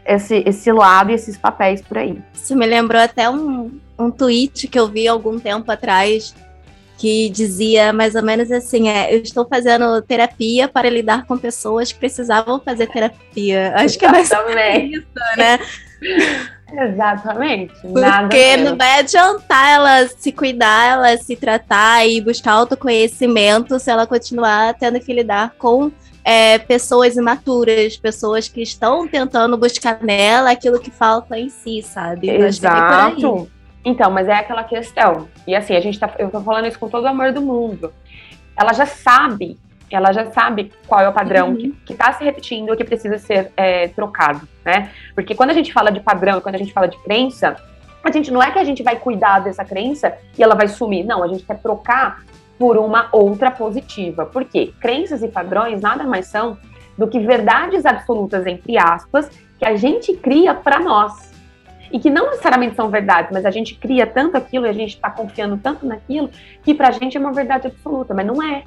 esse, 0.05 0.43
esse 0.45 0.71
lado 0.71 1.09
e 1.09 1.15
esses 1.15 1.35
papéis 1.35 1.81
por 1.81 1.97
aí. 1.97 2.21
Isso 2.31 2.55
me 2.55 2.67
lembrou 2.67 3.01
até 3.01 3.27
um, 3.27 3.71
um 3.97 4.11
tweet 4.11 4.67
que 4.67 4.77
eu 4.77 4.87
vi 4.87 5.07
algum 5.07 5.39
tempo 5.39 5.71
atrás 5.71 6.35
que 6.99 7.27
dizia 7.29 7.91
mais 7.91 8.13
ou 8.13 8.21
menos 8.21 8.51
assim: 8.51 8.87
é, 8.87 9.11
eu 9.11 9.23
estou 9.23 9.47
fazendo 9.47 9.99
terapia 10.03 10.67
para 10.67 10.87
lidar 10.87 11.25
com 11.25 11.35
pessoas 11.35 11.91
que 11.91 11.97
precisavam 11.97 12.59
fazer 12.59 12.85
terapia. 12.85 13.73
Acho 13.77 13.97
que 13.97 14.05
é 14.05 14.11
mais 14.11 14.29
isso, 14.91 15.07
né? 15.37 15.57
Exatamente. 16.71 17.73
Porque 17.81 18.57
não 18.57 18.75
vai 18.75 18.99
adiantar 18.99 19.69
ela 19.69 20.07
se 20.07 20.31
cuidar, 20.31 20.87
ela 20.87 21.17
se 21.17 21.35
tratar 21.35 22.05
e 22.07 22.19
buscar 22.21 22.53
autoconhecimento 22.53 23.79
se 23.79 23.91
ela 23.91 24.07
continuar 24.07 24.73
tendo 24.73 24.99
que 24.99 25.13
lidar 25.13 25.53
com 25.57 25.91
é, 26.23 26.57
pessoas 26.57 27.15
imaturas, 27.15 27.95
pessoas 27.97 28.49
que 28.49 28.61
estão 28.61 29.07
tentando 29.07 29.55
buscar 29.55 30.01
nela 30.01 30.51
aquilo 30.51 30.79
que 30.79 30.89
falta 30.89 31.37
em 31.37 31.49
si, 31.49 31.83
sabe? 31.83 32.29
É 32.29 32.37
Exato. 32.47 33.47
Então, 33.85 34.09
mas 34.09 34.27
é 34.27 34.33
aquela 34.33 34.63
questão. 34.63 35.29
E 35.45 35.55
assim, 35.55 35.75
a 35.75 35.79
gente 35.79 35.99
tá, 35.99 36.11
eu 36.17 36.31
tô 36.31 36.41
falando 36.41 36.65
isso 36.67 36.79
com 36.79 36.89
todo 36.89 37.03
o 37.03 37.07
amor 37.07 37.31
do 37.31 37.41
mundo. 37.41 37.93
Ela 38.57 38.73
já 38.73 38.87
sabe, 38.87 39.59
ela 39.89 40.11
já 40.11 40.31
sabe 40.31 40.71
qual 40.87 41.01
é 41.01 41.09
o 41.09 41.13
padrão 41.13 41.49
uhum. 41.49 41.73
que, 41.85 41.93
está 41.93 42.11
se 42.13 42.23
repetindo, 42.23 42.75
que 42.75 42.83
precisa 42.83 43.17
ser 43.17 43.51
é, 43.55 43.87
trocado, 43.89 44.47
né? 44.63 44.89
Porque 45.13 45.35
quando 45.35 45.51
a 45.51 45.53
gente 45.53 45.71
fala 45.71 45.91
de 45.91 45.99
padrão, 45.99 46.41
quando 46.41 46.55
a 46.55 46.57
gente 46.57 46.73
fala 46.73 46.87
de 46.87 46.97
crença, 47.03 47.55
a 48.03 48.11
gente 48.11 48.31
não 48.31 48.41
é 48.41 48.51
que 48.51 48.59
a 48.59 48.63
gente 48.63 48.83
vai 48.83 48.97
cuidar 48.97 49.39
dessa 49.39 49.65
crença 49.65 50.15
e 50.37 50.43
ela 50.43 50.55
vai 50.55 50.67
sumir. 50.67 51.03
Não, 51.03 51.23
a 51.23 51.27
gente 51.27 51.43
quer 51.43 51.59
trocar 51.59 52.23
por 52.57 52.77
uma 52.77 53.09
outra 53.11 53.51
positiva. 53.51 54.25
Por 54.25 54.45
quê? 54.45 54.73
Crenças 54.79 55.23
e 55.23 55.27
padrões 55.27 55.81
nada 55.81 56.03
mais 56.03 56.27
são 56.27 56.57
do 56.97 57.07
que 57.07 57.19
verdades 57.19 57.85
absolutas, 57.85 58.45
entre 58.45 58.77
aspas, 58.77 59.29
que 59.57 59.65
a 59.65 59.75
gente 59.75 60.15
cria 60.15 60.53
para 60.53 60.79
nós 60.79 61.33
e 61.91 61.99
que 61.99 62.09
não 62.09 62.29
necessariamente 62.29 62.75
são 62.75 62.89
verdades, 62.89 63.31
mas 63.31 63.45
a 63.45 63.51
gente 63.51 63.75
cria 63.75 64.07
tanto 64.07 64.37
aquilo 64.37 64.65
e 64.65 64.69
a 64.69 64.73
gente 64.73 64.95
está 64.95 65.09
confiando 65.09 65.57
tanto 65.57 65.85
naquilo 65.85 66.29
que 66.63 66.73
para 66.73 66.89
a 66.89 66.91
gente 66.91 67.17
é 67.17 67.19
uma 67.19 67.31
verdade 67.31 67.67
absoluta, 67.67 68.13
mas 68.13 68.25
não 68.25 68.41
é. 68.41 68.63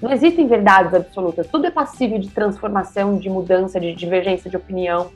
Não 0.00 0.12
existem 0.12 0.46
verdades 0.46 0.94
absolutas. 0.94 1.46
Tudo 1.48 1.66
é 1.66 1.70
passível 1.70 2.18
de 2.18 2.30
transformação, 2.30 3.18
de 3.18 3.28
mudança, 3.28 3.80
de 3.80 3.92
divergência 3.94 4.48
de 4.48 4.56
opinião, 4.56 5.10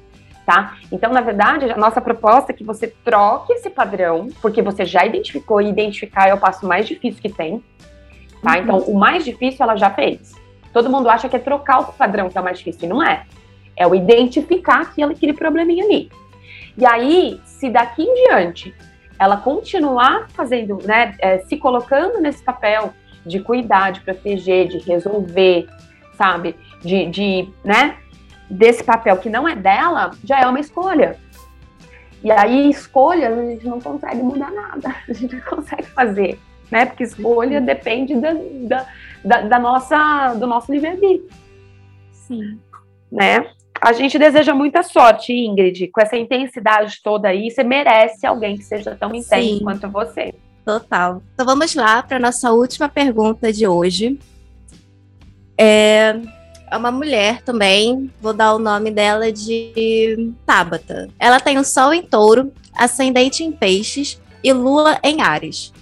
tá? 0.45 0.77
Então, 0.91 1.13
na 1.13 1.21
verdade, 1.21 1.71
a 1.71 1.77
nossa 1.77 2.01
proposta 2.01 2.53
é 2.53 2.55
que 2.55 2.65
você 2.65 2.89
troque 3.05 3.53
esse 3.53 3.71
padrão, 3.71 4.29
porque 4.41 4.61
você 4.61 4.85
já 4.85 5.07
identificou 5.07 5.61
e 5.61 5.69
identificar 5.69 6.29
é 6.29 6.35
o 6.35 6.39
passo 6.39 6.67
mais 6.67 6.87
difícil 6.87 7.23
que 7.23 7.29
tem, 7.29 7.63
tá? 8.43 8.57
Uhum. 8.57 8.63
Então, 8.63 8.79
o 8.81 8.99
mais 8.99 9.25
difícil 9.25 9.63
ela 9.63 9.77
já 9.77 9.91
fez. 9.91 10.35
Todo 10.73 10.91
mundo 10.91 11.09
acha 11.09 11.29
que 11.29 11.37
é 11.37 11.39
trocar 11.39 11.81
o 11.81 11.93
padrão 11.93 12.29
que 12.29 12.37
é 12.37 12.41
o 12.41 12.45
mais 12.45 12.59
difícil, 12.59 12.87
e 12.87 12.89
não 12.89 13.03
é. 13.03 13.25
É 13.77 13.87
o 13.87 13.95
identificar 13.95 14.83
aquele, 14.83 15.13
aquele 15.13 15.33
probleminha 15.33 15.85
ali. 15.85 16.11
E 16.77 16.85
aí, 16.85 17.41
se 17.45 17.71
daqui 17.71 18.03
em 18.03 18.27
diante 18.27 18.75
ela 19.19 19.37
continuar 19.37 20.29
fazendo, 20.31 20.79
né, 20.85 21.15
é, 21.21 21.39
se 21.41 21.57
colocando 21.57 22.21
nesse 22.21 22.43
papel 22.43 22.93
de 23.25 23.41
cuidar, 23.41 23.93
de 23.93 24.01
proteger, 24.01 24.69
de 24.69 24.79
resolver, 24.79 25.69
sabe, 26.17 26.57
de, 26.81 27.07
de, 27.07 27.49
né, 27.65 27.97
desse 28.51 28.83
papel 28.85 29.17
que 29.17 29.31
não 29.31 29.49
é 29.49 29.55
dela, 29.55 30.11
já 30.25 30.41
é 30.41 30.47
uma 30.47 30.61
escolha. 30.61 31.19
E 32.23 32.31
aí, 32.31 32.71
escolhas, 32.71 33.37
a 33.37 33.43
gente 33.43 33.67
não 33.67 33.81
consegue 33.81 34.23
mudar 34.23 34.51
nada, 34.51 34.95
a 35.09 35.13
gente 35.13 35.35
não 35.35 35.43
consegue 35.43 35.87
fazer, 35.87 36.39
né, 36.71 36.87
porque 36.87 37.05
escolha 37.05 37.61
depende 37.61 38.15
da, 38.17 38.33
da, 38.33 38.87
da, 39.25 39.41
da 39.43 39.59
nossa, 39.59 40.35
do 40.35 40.47
nosso 40.47 40.73
livre-arbítrio. 40.73 41.29
Sim. 42.13 42.59
Né? 43.11 43.47
A 43.81 43.93
gente 43.93 44.17
deseja 44.17 44.55
muita 44.55 44.83
sorte, 44.83 45.33
Ingrid, 45.33 45.89
com 45.89 46.01
essa 46.01 46.17
intensidade 46.17 47.01
toda 47.03 47.29
aí. 47.29 47.51
Você 47.51 47.65
merece 47.65 48.25
alguém 48.25 48.57
que 48.57 48.63
seja 48.63 48.95
tão 48.95 49.13
intenso 49.13 49.59
Sim. 49.59 49.65
quanto 49.65 49.89
você. 49.89 50.33
Total. 50.65 51.23
Então 51.35 51.45
vamos 51.45 51.75
lá 51.75 52.03
para 52.03 52.19
nossa 52.19 52.53
última 52.53 52.89
pergunta 52.89 53.53
de 53.53 53.67
hoje. 53.67 54.19
É, 55.59 56.21
é 56.71 56.77
uma 56.77 56.91
mulher 56.91 57.43
também, 57.43 58.11
vou 58.21 58.33
dar 58.33 58.55
o 58.55 58.59
nome 58.59 58.91
dela 58.91 59.31
de 59.33 60.33
Tabata. 60.47 61.09
Ela 61.19 61.41
tem 61.41 61.59
o 61.59 61.65
Sol 61.65 61.93
em 61.93 62.03
Touro, 62.03 62.53
ascendente 62.75 63.43
em 63.43 63.53
Peixes 63.53 64.21
e 64.43 64.53
Lua 64.53 64.99
em 65.03 65.21
Ares. 65.21 65.73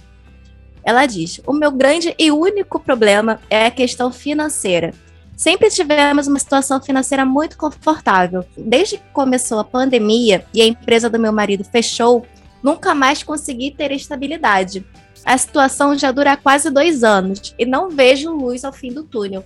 Ela 0.83 1.05
diz: 1.05 1.39
O 1.45 1.53
meu 1.53 1.71
grande 1.71 2.15
e 2.17 2.31
único 2.31 2.79
problema 2.79 3.39
é 3.49 3.67
a 3.67 3.71
questão 3.71 4.11
financeira. 4.11 4.93
Sempre 5.37 5.69
tivemos 5.69 6.27
uma 6.27 6.37
situação 6.37 6.79
financeira 6.81 7.25
muito 7.25 7.57
confortável. 7.57 8.45
Desde 8.55 8.97
que 8.97 9.09
começou 9.11 9.59
a 9.59 9.63
pandemia 9.63 10.45
e 10.53 10.61
a 10.61 10.67
empresa 10.67 11.09
do 11.09 11.17
meu 11.17 11.31
marido 11.31 11.63
fechou, 11.63 12.25
nunca 12.63 12.93
mais 12.93 13.23
consegui 13.23 13.71
ter 13.71 13.91
estabilidade. 13.91 14.85
A 15.25 15.37
situação 15.37 15.97
já 15.97 16.11
dura 16.11 16.35
quase 16.35 16.69
dois 16.69 17.03
anos 17.03 17.53
e 17.57 17.65
não 17.65 17.89
vejo 17.89 18.31
luz 18.31 18.63
ao 18.63 18.73
fim 18.73 18.91
do 18.91 19.03
túnel. 19.03 19.43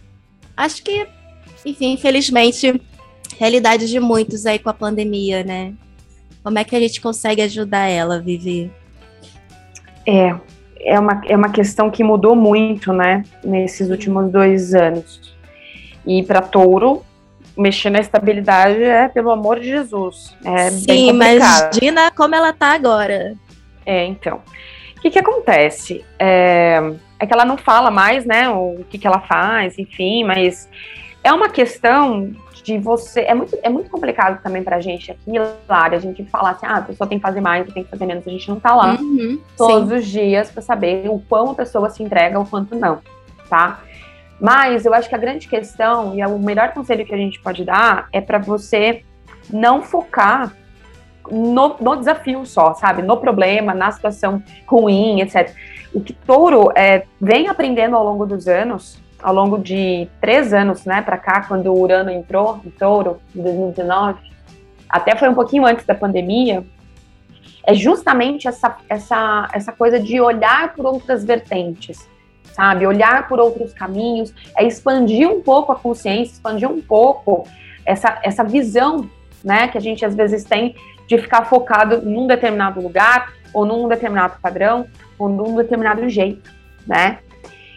Acho 0.55 0.83
que, 0.83 1.07
enfim, 1.65 1.93
infelizmente, 1.93 2.81
realidade 3.37 3.87
de 3.87 3.99
muitos 3.99 4.45
aí 4.45 4.57
com 4.57 4.69
a 4.69 4.73
pandemia, 4.73 5.43
né? 5.43 5.73
Como 6.43 6.57
é 6.59 6.63
que 6.63 6.75
a 6.75 6.79
gente 6.79 7.01
consegue 7.01 7.41
ajudar 7.41 7.87
ela, 7.87 8.21
Vivi? 8.21 8.71
É, 10.05 10.35
é 10.79 10.99
uma, 10.99 11.21
é 11.25 11.35
uma 11.35 11.49
questão 11.49 11.89
que 11.89 12.03
mudou 12.03 12.35
muito, 12.35 12.93
né, 12.93 13.23
nesses 13.43 13.89
últimos 13.89 14.31
dois 14.31 14.73
anos. 14.73 15.35
E 16.05 16.23
para 16.23 16.41
touro, 16.41 17.03
mexer 17.57 17.89
na 17.89 17.99
estabilidade 17.99 18.83
é, 18.83 19.07
pelo 19.07 19.31
amor 19.31 19.59
de 19.59 19.67
Jesus. 19.67 20.35
É 20.43 20.69
Sim, 20.71 21.09
imagina 21.09 22.11
como 22.11 22.35
ela 22.35 22.51
tá 22.53 22.73
agora. 22.73 23.35
É, 23.85 24.05
então. 24.05 24.41
O 24.97 25.01
que 25.01 25.11
que 25.11 25.19
acontece? 25.19 26.03
É, 26.17 26.81
é 27.19 27.25
que 27.25 27.33
ela 27.33 27.45
não 27.45 27.57
fala 27.57 27.91
mais, 27.91 28.25
né, 28.25 28.49
o 28.49 28.83
que 28.89 28.97
que 28.97 29.05
ela 29.05 29.21
faz, 29.21 29.77
enfim, 29.77 30.23
mas 30.23 30.67
é 31.23 31.31
uma 31.31 31.49
questão 31.49 32.33
de 32.63 32.79
você. 32.79 33.21
É 33.21 33.33
muito, 33.35 33.57
é 33.61 33.69
muito 33.69 33.89
complicado 33.89 34.41
também 34.41 34.63
pra 34.63 34.81
gente 34.81 35.11
aqui, 35.11 35.33
Lara, 35.69 35.95
a 35.95 35.99
gente 35.99 36.25
falar 36.25 36.51
assim, 36.51 36.65
ah, 36.65 36.77
a 36.77 36.81
pessoa 36.81 37.07
tem 37.07 37.19
que 37.19 37.21
fazer 37.21 37.39
mais, 37.39 37.71
tem 37.71 37.83
que 37.83 37.89
fazer 37.89 38.05
menos. 38.05 38.27
A 38.27 38.31
gente 38.31 38.49
não 38.49 38.59
tá 38.59 38.73
lá 38.73 38.97
uhum, 38.99 39.39
todos 39.55 39.89
sim. 39.89 39.95
os 39.95 40.07
dias 40.07 40.51
para 40.51 40.63
saber 40.63 41.07
o 41.09 41.19
quão 41.29 41.51
a 41.51 41.55
pessoa 41.55 41.89
se 41.91 42.01
entrega 42.01 42.39
ou 42.39 42.45
quanto 42.45 42.75
não, 42.75 42.99
tá? 43.47 43.81
Mas 44.39 44.85
eu 44.85 44.93
acho 44.93 45.07
que 45.07 45.15
a 45.15 45.17
grande 45.17 45.47
questão, 45.47 46.13
e 46.15 46.21
é 46.21 46.27
o 46.27 46.37
melhor 46.37 46.73
conselho 46.73 47.05
que 47.05 47.13
a 47.13 47.17
gente 47.17 47.39
pode 47.41 47.63
dar, 47.63 48.07
é 48.11 48.19
para 48.19 48.37
você 48.37 49.03
não 49.49 49.81
focar 49.81 50.53
no, 51.31 51.77
no, 51.79 51.95
desafio 51.95 52.45
só, 52.45 52.73
sabe? 52.73 53.01
No 53.01 53.17
problema, 53.17 53.73
na 53.73 53.91
situação 53.91 54.43
ruim, 54.67 55.21
etc. 55.21 55.53
O 55.93 56.01
que 56.01 56.13
Touro 56.13 56.71
é, 56.75 57.05
vem 57.19 57.47
aprendendo 57.47 57.95
ao 57.95 58.03
longo 58.03 58.25
dos 58.25 58.47
anos 58.47 59.03
ao 59.25 59.33
longo 59.33 59.57
de 59.57 60.07
três 60.21 60.53
anos, 60.53 60.85
né, 60.85 61.01
para 61.01 61.17
cá, 61.17 61.45
quando 61.47 61.73
o 61.73 61.81
Urano 61.81 62.11
entrou 62.11 62.61
em 62.63 62.69
Touro, 62.69 63.19
em 63.35 63.41
2019, 63.41 64.19
até 64.87 65.15
foi 65.15 65.27
um 65.27 65.33
pouquinho 65.33 65.65
antes 65.65 65.83
da 65.83 65.95
pandemia, 65.95 66.63
é 67.65 67.73
justamente 67.73 68.47
essa, 68.47 68.77
essa, 68.87 69.49
essa 69.51 69.71
coisa 69.71 69.99
de 69.99 70.21
olhar 70.21 70.75
por 70.75 70.85
outras 70.85 71.23
vertentes, 71.23 72.07
sabe? 72.53 72.85
Olhar 72.87 73.27
por 73.27 73.39
outros 73.39 73.73
caminhos, 73.73 74.33
é 74.57 74.65
expandir 74.65 75.29
um 75.29 75.41
pouco 75.41 75.71
a 75.71 75.75
consciência, 75.75 76.33
expandir 76.33 76.69
um 76.69 76.81
pouco 76.81 77.47
essa, 77.85 78.19
essa 78.23 78.43
visão, 78.43 79.09
né, 79.43 79.67
que 79.67 79.77
a 79.77 79.81
gente 79.81 80.03
às 80.03 80.15
vezes 80.15 80.43
tem 80.43 80.75
de 81.07 81.17
ficar 81.17 81.45
focado 81.45 82.01
num 82.01 82.25
determinado 82.25 82.81
lugar, 82.81 83.31
ou 83.53 83.65
num 83.65 83.87
determinado 83.87 84.35
padrão, 84.41 84.87
ou 85.17 85.29
num 85.29 85.55
determinado 85.55 86.09
jeito, 86.09 86.51
né? 86.85 87.19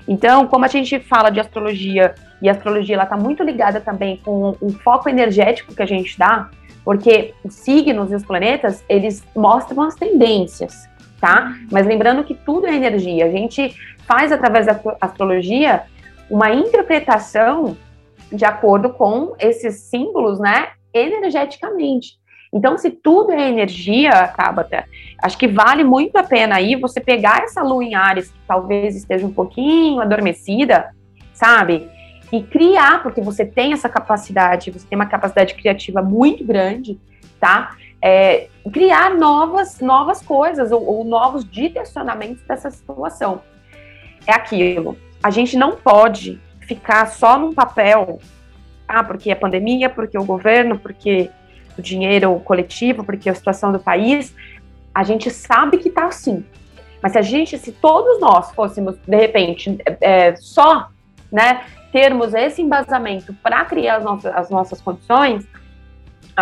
Então, 0.09 0.47
como 0.47 0.65
a 0.65 0.69
gente 0.69 0.99
fala 0.99 1.31
de 1.31 1.39
astrologia, 1.39 2.15
e 2.41 2.49
a 2.49 2.53
astrologia 2.53 2.97
ela 2.97 3.05
está 3.05 3.17
muito 3.17 3.43
ligada 3.43 3.81
também 3.81 4.17
com 4.25 4.57
o 4.61 4.73
foco 4.73 5.09
energético 5.09 5.75
que 5.75 5.83
a 5.83 5.87
gente 5.87 6.19
dá, 6.19 6.49
porque 6.85 7.35
os 7.45 7.55
signos 7.55 8.11
e 8.11 8.15
os 8.15 8.25
planetas, 8.25 8.83
eles 8.89 9.23
mostram 9.37 9.83
as 9.83 9.95
tendências, 9.95 10.89
tá? 11.21 11.55
Mas 11.71 11.87
lembrando 11.87 12.25
que 12.25 12.35
tudo 12.35 12.67
é 12.67 12.75
energia. 12.75 13.27
A 13.27 13.31
gente 13.31 13.75
faz, 14.07 14.33
através 14.33 14.67
da 14.67 14.81
astrologia, 15.01 15.83
uma 16.31 16.51
interpretação 16.51 17.77
de 18.33 18.45
acordo 18.45 18.91
com 18.91 19.35
esses 19.39 19.81
símbolos, 19.81 20.39
né, 20.39 20.69
energeticamente. 20.93 22.19
Então, 22.53 22.79
se 22.79 22.91
tudo 22.91 23.33
é 23.33 23.49
energia, 23.49 24.11
Tabata, 24.29 24.85
acho 25.23 25.37
que 25.37 25.47
vale 25.47 25.85
muito 25.85 26.17
a 26.17 26.23
pena 26.23 26.57
aí 26.57 26.77
você 26.77 27.01
pegar 27.01 27.43
essa 27.43 27.63
lua 27.63 27.85
em 27.85 27.95
Ares, 27.95 28.31
que 28.31 28.39
talvez 28.47 28.97
esteja 28.97 29.27
um 29.27 29.33
pouquinho 29.33 30.01
adormecida, 30.01 30.95
sabe? 31.35 31.89
E 32.33 32.43
criar, 32.43 33.03
porque 33.03 33.21
você 33.21 33.45
tem 33.45 33.73
essa 33.73 33.89
capacidade, 33.89 34.71
você 34.71 34.87
tem 34.87 34.97
uma 34.97 35.07
capacidade 35.07 35.55
criativa 35.55 36.03
muito 36.03 36.45
grande, 36.45 36.99
tá? 37.39 37.77
É, 38.01 38.49
criar 38.73 39.15
novas, 39.15 39.81
novas 39.81 40.23
coisas 40.23 40.71
ou, 40.71 40.85
ou 40.85 41.05
novos 41.05 41.49
direcionamentos 41.49 42.43
dessa 42.43 42.71
situação. 42.71 43.43
É 44.27 44.33
aquilo. 44.33 44.97
A 45.23 45.31
gente 45.31 45.57
não 45.57 45.77
pode 45.77 46.41
ficar 46.61 47.07
só 47.07 47.39
num 47.39 47.53
papel, 47.53 48.21
ah, 48.87 49.03
porque 49.03 49.31
é 49.31 49.35
pandemia, 49.35 49.89
porque 49.89 50.19
o 50.19 50.25
governo, 50.25 50.79
porque 50.79 51.31
o 51.77 51.83
dinheiro 51.83 52.39
coletivo, 52.41 53.05
porque 53.05 53.29
a 53.29 53.35
situação 53.35 53.73
do 53.73 53.79
país, 53.79 54.35
a 54.95 55.03
gente 55.03 55.31
sabe 55.31 55.79
que 55.79 55.89
está 55.89 56.07
assim. 56.07 56.45
Mas 57.03 57.13
se 57.13 57.19
a 57.19 57.23
gente, 57.23 57.57
se 57.59 57.73
todos 57.73 58.21
nós 58.21 58.53
fôssemos, 58.53 58.97
de 59.07 59.17
repente, 59.17 59.79
é, 60.01 60.35
só 60.37 60.89
né, 61.31 61.65
termos 61.93 62.35
esse 62.35 62.61
embasamento 62.61 63.33
para 63.35 63.65
criar 63.65 63.97
as 63.97 64.05
nossas, 64.05 64.35
as 64.35 64.51
nossas 64.51 64.81
condições, 64.81 65.47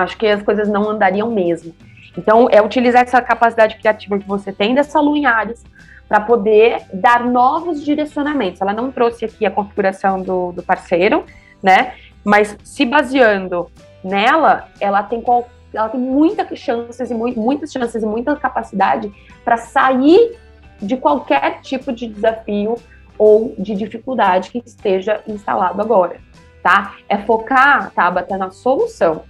acho 0.02 0.16
que 0.16 0.26
as 0.26 0.42
coisas 0.42 0.68
não 0.68 0.88
andariam 0.88 1.30
mesmo. 1.30 1.74
Então, 2.16 2.48
é 2.50 2.62
utilizar 2.62 3.02
essa 3.02 3.20
capacidade 3.20 3.76
criativa 3.76 4.18
que 4.18 4.26
você 4.26 4.52
tem 4.52 4.74
dessa 4.74 5.00
lua 5.00 5.18
em 5.18 5.26
Ares 5.26 5.62
para 6.08 6.20
poder 6.20 6.82
dar 6.92 7.24
novos 7.24 7.84
direcionamentos. 7.84 8.60
Ela 8.60 8.72
não 8.72 8.90
trouxe 8.90 9.24
aqui 9.24 9.44
a 9.44 9.50
configuração 9.50 10.22
do, 10.22 10.52
do 10.52 10.62
parceiro, 10.62 11.24
né? 11.62 11.94
Mas 12.24 12.56
se 12.62 12.84
baseando 12.84 13.70
nela, 14.02 14.68
ela 14.80 15.02
tem 15.02 15.20
qual, 15.20 15.48
ela 15.72 15.88
tem 15.88 16.00
muitas 16.00 16.58
chances 16.58 17.10
e 17.10 17.14
muitas 17.14 17.72
chances 17.72 18.02
e 18.02 18.06
muita 18.06 18.34
capacidade 18.36 19.12
para 19.44 19.56
sair 19.56 20.36
de 20.80 20.96
qualquer 20.96 21.60
tipo 21.60 21.92
de 21.92 22.06
desafio 22.06 22.76
ou 23.18 23.54
de 23.58 23.74
dificuldade 23.74 24.50
que 24.50 24.62
esteja 24.64 25.22
instalado 25.26 25.80
agora, 25.80 26.18
tá? 26.62 26.96
É 27.08 27.16
focar, 27.18 27.90
Tabata, 27.92 28.36
na 28.36 28.50
solução. 28.50 29.24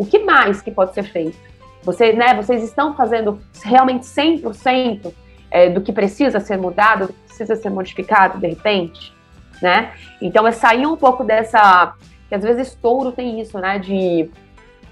O 0.00 0.06
que 0.06 0.18
mais 0.20 0.62
que 0.62 0.70
pode 0.70 0.94
ser 0.94 1.02
feito? 1.02 1.36
Você, 1.82 2.14
né, 2.14 2.32
vocês 2.32 2.64
estão 2.64 2.96
fazendo 2.96 3.38
realmente 3.62 4.06
100% 4.06 5.12
é, 5.50 5.68
do 5.68 5.82
que 5.82 5.92
precisa 5.92 6.40
ser 6.40 6.56
mudado, 6.56 7.08
do 7.08 7.12
que 7.12 7.22
precisa 7.26 7.54
ser 7.54 7.68
modificado 7.68 8.38
de 8.38 8.46
repente, 8.46 9.12
né? 9.60 9.92
Então 10.18 10.46
é 10.46 10.52
sair 10.52 10.86
um 10.86 10.96
pouco 10.96 11.22
dessa 11.22 11.92
que 12.30 12.34
às 12.34 12.42
vezes 12.42 12.74
touro 12.76 13.12
tem 13.12 13.42
isso, 13.42 13.58
né? 13.58 13.78
De, 13.78 14.30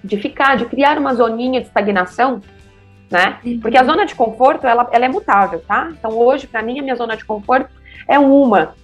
de 0.05 0.19
ficar, 0.19 0.59
de 0.59 0.67
criar 0.67 0.99
uma 0.99 1.15
zoninha 1.15 1.63
de 1.63 1.69
estagnação, 1.69 2.43
né? 3.11 3.39
Uhum. 3.43 3.61
Porque 3.61 3.79
a 3.79 3.85
zona 3.85 4.05
de 4.05 4.15
conforto, 4.15 4.67
ela, 4.67 4.91
ela 4.93 5.07
é 5.07 5.09
mutável, 5.09 5.65
tá? 5.67 5.89
Então 5.91 6.19
hoje, 6.19 6.47
para 6.47 6.61
mim, 6.61 6.81
a 6.81 6.83
minha 6.83 6.97
zona 6.97 7.17
de 7.17 7.25
conforto 7.25 7.71
é 8.07 8.19
uma. 8.19 8.75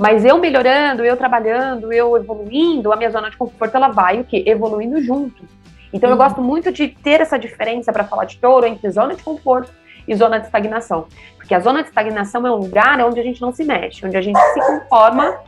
Mas 0.00 0.24
eu 0.24 0.38
melhorando, 0.38 1.04
eu 1.04 1.16
trabalhando, 1.16 1.92
eu 1.92 2.16
evoluindo, 2.16 2.92
a 2.92 2.96
minha 2.96 3.10
zona 3.10 3.30
de 3.30 3.36
conforto, 3.36 3.76
ela 3.76 3.88
vai 3.88 4.20
o 4.20 4.24
quê? 4.24 4.42
Evoluindo 4.46 5.00
junto. 5.02 5.44
Então 5.92 6.08
uhum. 6.08 6.14
eu 6.14 6.18
gosto 6.18 6.40
muito 6.40 6.72
de 6.72 6.88
ter 6.88 7.20
essa 7.20 7.38
diferença 7.38 7.92
para 7.92 8.04
falar 8.04 8.24
de 8.24 8.38
touro 8.38 8.66
entre 8.66 8.90
zona 8.90 9.14
de 9.14 9.22
conforto 9.22 9.70
e 10.08 10.14
zona 10.14 10.40
de 10.40 10.46
estagnação. 10.46 11.06
Porque 11.36 11.54
a 11.54 11.60
zona 11.60 11.82
de 11.82 11.90
estagnação 11.90 12.46
é 12.46 12.50
um 12.50 12.56
lugar 12.56 12.98
onde 13.00 13.20
a 13.20 13.22
gente 13.22 13.40
não 13.40 13.52
se 13.52 13.62
mexe, 13.62 14.04
onde 14.04 14.16
a 14.16 14.22
gente 14.22 14.38
se 14.38 14.60
conforma 14.60 15.38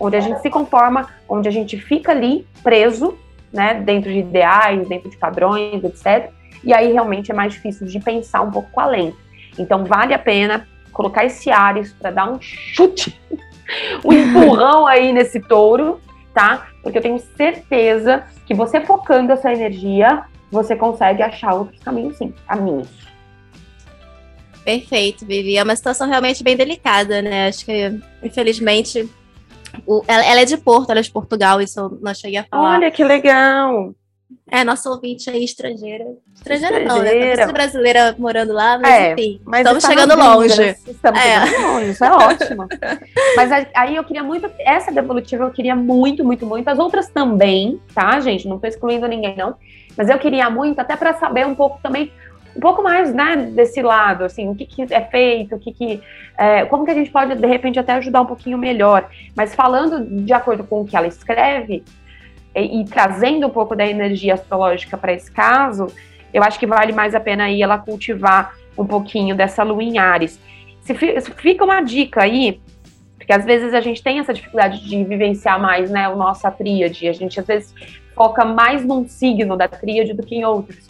onde 0.00 0.16
a 0.16 0.20
gente 0.20 0.40
se 0.40 0.48
conforma, 0.48 1.10
onde 1.28 1.46
a 1.46 1.52
gente 1.52 1.76
fica 1.76 2.10
ali 2.10 2.46
preso, 2.62 3.18
né, 3.52 3.74
dentro 3.74 4.10
de 4.10 4.20
ideais, 4.20 4.88
dentro 4.88 5.10
de 5.10 5.16
padrões, 5.18 5.84
etc. 5.84 6.30
E 6.64 6.72
aí 6.72 6.92
realmente 6.92 7.30
é 7.30 7.34
mais 7.34 7.52
difícil 7.52 7.86
de 7.86 8.00
pensar 8.00 8.40
um 8.40 8.50
pouco 8.50 8.80
além. 8.80 9.14
Então 9.58 9.84
vale 9.84 10.14
a 10.14 10.18
pena 10.18 10.66
colocar 10.90 11.24
esse 11.24 11.50
Ares 11.50 11.92
para 11.92 12.10
dar 12.10 12.30
um 12.30 12.40
chute, 12.40 13.20
um 14.04 14.12
empurrão 14.12 14.86
aí 14.86 15.12
nesse 15.12 15.40
touro, 15.40 16.00
tá? 16.34 16.68
Porque 16.82 16.98
eu 16.98 17.02
tenho 17.02 17.18
certeza 17.36 18.24
que 18.46 18.54
você 18.54 18.80
focando 18.80 19.32
essa 19.32 19.52
energia, 19.52 20.24
você 20.50 20.74
consegue 20.74 21.22
achar 21.22 21.54
outros 21.54 21.82
caminhos 21.82 22.16
sim, 22.16 22.34
caminhos. 22.46 22.88
Perfeito, 24.64 25.24
Vivi. 25.24 25.56
É 25.56 25.62
uma 25.62 25.76
situação 25.76 26.08
realmente 26.08 26.44
bem 26.44 26.56
delicada, 26.56 27.22
né? 27.22 27.48
Acho 27.48 27.64
que, 27.64 27.98
infelizmente, 28.22 29.08
o, 29.86 30.02
ela, 30.06 30.24
ela, 30.24 30.40
é 30.40 30.44
de 30.44 30.56
Porto, 30.56 30.90
ela 30.90 31.00
é 31.00 31.02
de 31.02 31.10
Portugal, 31.10 31.60
isso 31.60 31.80
eu 31.80 31.98
não 32.00 32.14
cheguei 32.14 32.38
a 32.38 32.44
falar. 32.44 32.76
Olha 32.76 32.90
que 32.90 33.02
legal! 33.02 33.94
É, 34.50 34.64
nossa 34.64 34.90
ouvinte 34.90 35.30
aí 35.30 35.44
estrangeira. 35.44 36.04
Estrangeira, 36.34 36.82
estrangeira. 36.82 37.36
não, 37.36 37.46
né? 37.46 37.52
brasileira 37.52 38.16
morando 38.18 38.52
lá, 38.52 38.78
mas 38.78 38.92
é, 38.92 39.12
enfim. 39.12 39.40
Mas 39.44 39.60
estamos 39.60 39.84
chegando 39.84 40.16
longe. 40.16 40.76
Estamos 40.88 41.20
é. 41.20 41.46
chegando 41.46 41.72
longe, 41.72 41.90
isso 41.90 42.04
é 42.04 42.12
ótimo. 42.12 42.66
mas 43.36 43.50
aí 43.74 43.94
eu 43.94 44.02
queria 44.02 44.24
muito, 44.24 44.50
essa 44.58 44.90
devolutiva 44.90 45.44
eu 45.44 45.50
queria 45.50 45.76
muito, 45.76 46.24
muito, 46.24 46.44
muito. 46.44 46.68
As 46.68 46.78
outras 46.78 47.08
também, 47.08 47.80
tá, 47.94 48.18
gente? 48.18 48.48
Não 48.48 48.58
tô 48.58 48.66
excluindo 48.66 49.06
ninguém, 49.06 49.36
não. 49.36 49.54
Mas 49.96 50.08
eu 50.08 50.18
queria 50.18 50.50
muito, 50.50 50.80
até 50.80 50.96
para 50.96 51.14
saber 51.14 51.46
um 51.46 51.54
pouco 51.54 51.78
também 51.82 52.12
um 52.56 52.60
pouco 52.60 52.82
mais, 52.82 53.14
né, 53.14 53.36
desse 53.36 53.80
lado, 53.80 54.24
assim, 54.24 54.48
o 54.48 54.56
que, 54.56 54.66
que 54.66 54.92
é 54.92 55.00
feito, 55.02 55.54
o 55.54 55.58
que, 55.58 55.72
que 55.72 56.02
é, 56.36 56.64
como 56.64 56.84
que 56.84 56.90
a 56.90 56.94
gente 56.94 57.10
pode 57.10 57.34
de 57.36 57.46
repente 57.46 57.78
até 57.78 57.92
ajudar 57.92 58.22
um 58.22 58.26
pouquinho 58.26 58.58
melhor. 58.58 59.08
Mas 59.36 59.54
falando 59.54 60.04
de 60.24 60.32
acordo 60.32 60.64
com 60.64 60.80
o 60.80 60.84
que 60.84 60.96
ela 60.96 61.06
escreve 61.06 61.84
e, 62.54 62.80
e 62.80 62.84
trazendo 62.84 63.46
um 63.46 63.50
pouco 63.50 63.76
da 63.76 63.86
energia 63.86 64.34
astrológica 64.34 64.96
para 64.96 65.12
esse 65.12 65.30
caso, 65.30 65.86
eu 66.32 66.42
acho 66.42 66.58
que 66.58 66.66
vale 66.66 66.92
mais 66.92 67.14
a 67.14 67.20
pena 67.20 67.44
aí 67.44 67.62
ela 67.62 67.78
cultivar 67.78 68.54
um 68.76 68.86
pouquinho 68.86 69.34
dessa 69.34 69.62
lua 69.62 69.82
em 69.82 69.98
Ares. 69.98 70.40
Se, 70.82 70.94
fica 70.94 71.64
uma 71.64 71.80
dica 71.80 72.22
aí, 72.22 72.60
porque 73.16 73.32
às 73.32 73.44
vezes 73.44 73.74
a 73.74 73.80
gente 73.80 74.02
tem 74.02 74.18
essa 74.18 74.32
dificuldade 74.32 74.82
de 74.82 75.04
vivenciar 75.04 75.60
mais, 75.60 75.90
né, 75.90 76.08
o 76.08 76.16
nossa 76.16 76.50
tríade, 76.50 77.08
a 77.08 77.12
gente 77.12 77.38
às 77.38 77.46
vezes 77.46 77.74
foca 78.14 78.44
mais 78.44 78.84
num 78.84 79.06
signo 79.06 79.56
da 79.56 79.68
tríade 79.68 80.12
do 80.12 80.24
que 80.24 80.36
em 80.36 80.44
outros. 80.44 80.88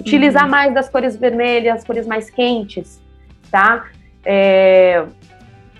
Utilizar 0.00 0.44
uhum. 0.44 0.50
mais 0.50 0.74
das 0.74 0.88
cores 0.88 1.16
vermelhas, 1.16 1.84
cores 1.84 2.06
mais 2.06 2.28
quentes, 2.28 3.00
tá? 3.50 3.86
É, 4.24 5.04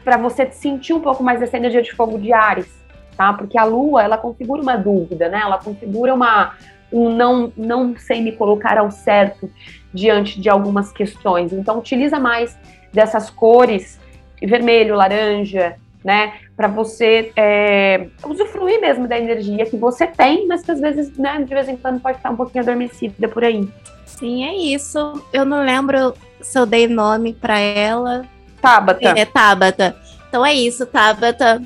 para 0.05 0.17
você 0.17 0.51
sentir 0.51 0.95
um 0.95 1.01
pouco 1.01 1.23
mais 1.23 1.41
dessa 1.41 1.57
energia 1.57 1.83
de 1.83 1.93
fogo 1.93 2.19
de 2.19 2.33
Ares, 2.33 2.73
tá? 3.17 3.33
Porque 3.33 3.59
a 3.59 3.65
Lua, 3.65 4.03
ela 4.03 4.19
configura 4.19 4.63
uma 4.63 4.77
dúvida, 4.77 5.29
né? 5.29 5.41
Ela 5.43 5.59
configura 5.59 6.15
uma 6.15 6.55
um 6.93 7.11
não 7.11 7.53
não 7.57 7.97
sei 7.97 8.23
me 8.23 8.31
colocar 8.33 8.79
ao 8.79 8.93
certo 8.93 9.51
diante 9.93 10.41
de 10.41 10.49
algumas 10.49 10.93
questões. 10.93 11.53
Então 11.53 11.79
utiliza 11.79 12.19
mais 12.19 12.57
dessas 12.93 13.29
cores, 13.31 13.99
vermelho, 14.41 14.95
laranja, 14.95 15.77
né? 16.05 16.35
Para 16.57 16.69
você 16.69 17.33
é, 17.37 18.07
usufruir 18.25 18.81
mesmo 18.81 19.09
da 19.09 19.19
energia 19.19 19.67
que 19.67 19.77
você 19.77 20.07
tem, 20.07 20.47
mas 20.47 20.63
que 20.63 20.71
às 20.71 20.81
vezes, 20.81 21.17
né, 21.19 21.43
de 21.43 21.53
vez 21.53 21.69
em 21.69 21.77
quando 21.77 22.01
pode 22.01 22.19
estar 22.19 22.31
um 22.31 22.37
pouquinho 22.37 22.63
adormecida 22.63 23.29
por 23.29 23.45
aí. 23.45 23.69
Sim, 24.05 24.45
é 24.45 24.55
isso. 24.55 25.21
Eu 25.33 25.45
não 25.45 25.65
lembro 25.65 26.15
se 26.41 26.59
eu 26.59 26.65
dei 26.65 26.87
nome 26.87 27.35
para 27.35 27.59
ela. 27.59 28.25
Tabata. 28.63 29.09
É, 29.19 29.25
Tabata. 29.25 29.97
Então 30.29 30.47
é 30.47 30.55
isso, 30.55 30.87
Tabata. 30.87 31.61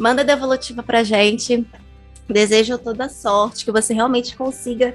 Manda 0.00 0.24
devolutiva 0.24 0.82
pra 0.82 1.04
gente. 1.04 1.66
Desejo 2.26 2.78
toda 2.78 3.10
sorte, 3.10 3.66
que 3.66 3.70
você 3.70 3.92
realmente 3.92 4.34
consiga 4.34 4.94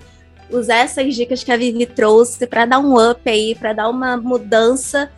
usar 0.50 0.78
essas 0.78 1.14
dicas 1.14 1.44
que 1.44 1.52
a 1.52 1.58
Vivi 1.58 1.86
trouxe 1.86 2.48
para 2.48 2.66
dar 2.66 2.80
um 2.80 2.96
up 2.96 3.30
aí, 3.30 3.54
para 3.54 3.72
dar 3.72 3.88
uma 3.88 4.18
mudança 4.18 5.12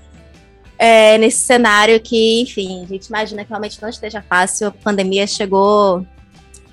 é, 0.78 1.18
nesse 1.18 1.40
cenário 1.40 2.00
que, 2.02 2.42
enfim, 2.42 2.84
a 2.84 2.88
gente 2.88 3.06
imagina 3.06 3.44
que 3.46 3.50
realmente 3.50 3.82
não 3.82 3.88
esteja 3.88 4.22
fácil. 4.22 4.68
A 4.68 4.72
pandemia 4.72 5.26
chegou 5.26 6.06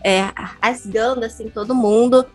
é, 0.02 0.28
rasgando 0.60 1.24
assim 1.24 1.48
todo 1.48 1.72
mundo. 1.72 2.26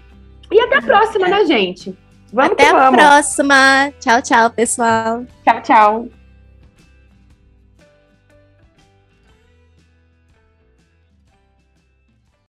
E 0.51 0.59
até 0.59 0.77
a 0.77 0.81
próxima, 0.81 1.27
né, 1.27 1.45
gente? 1.45 1.97
Vamos 2.33 2.53
Até 2.53 2.69
a 2.69 2.73
vamos. 2.73 3.01
próxima. 3.01 3.91
Tchau, 3.99 4.21
tchau, 4.21 4.49
pessoal. 4.51 5.25
Tchau, 5.43 5.61
tchau. 5.61 6.20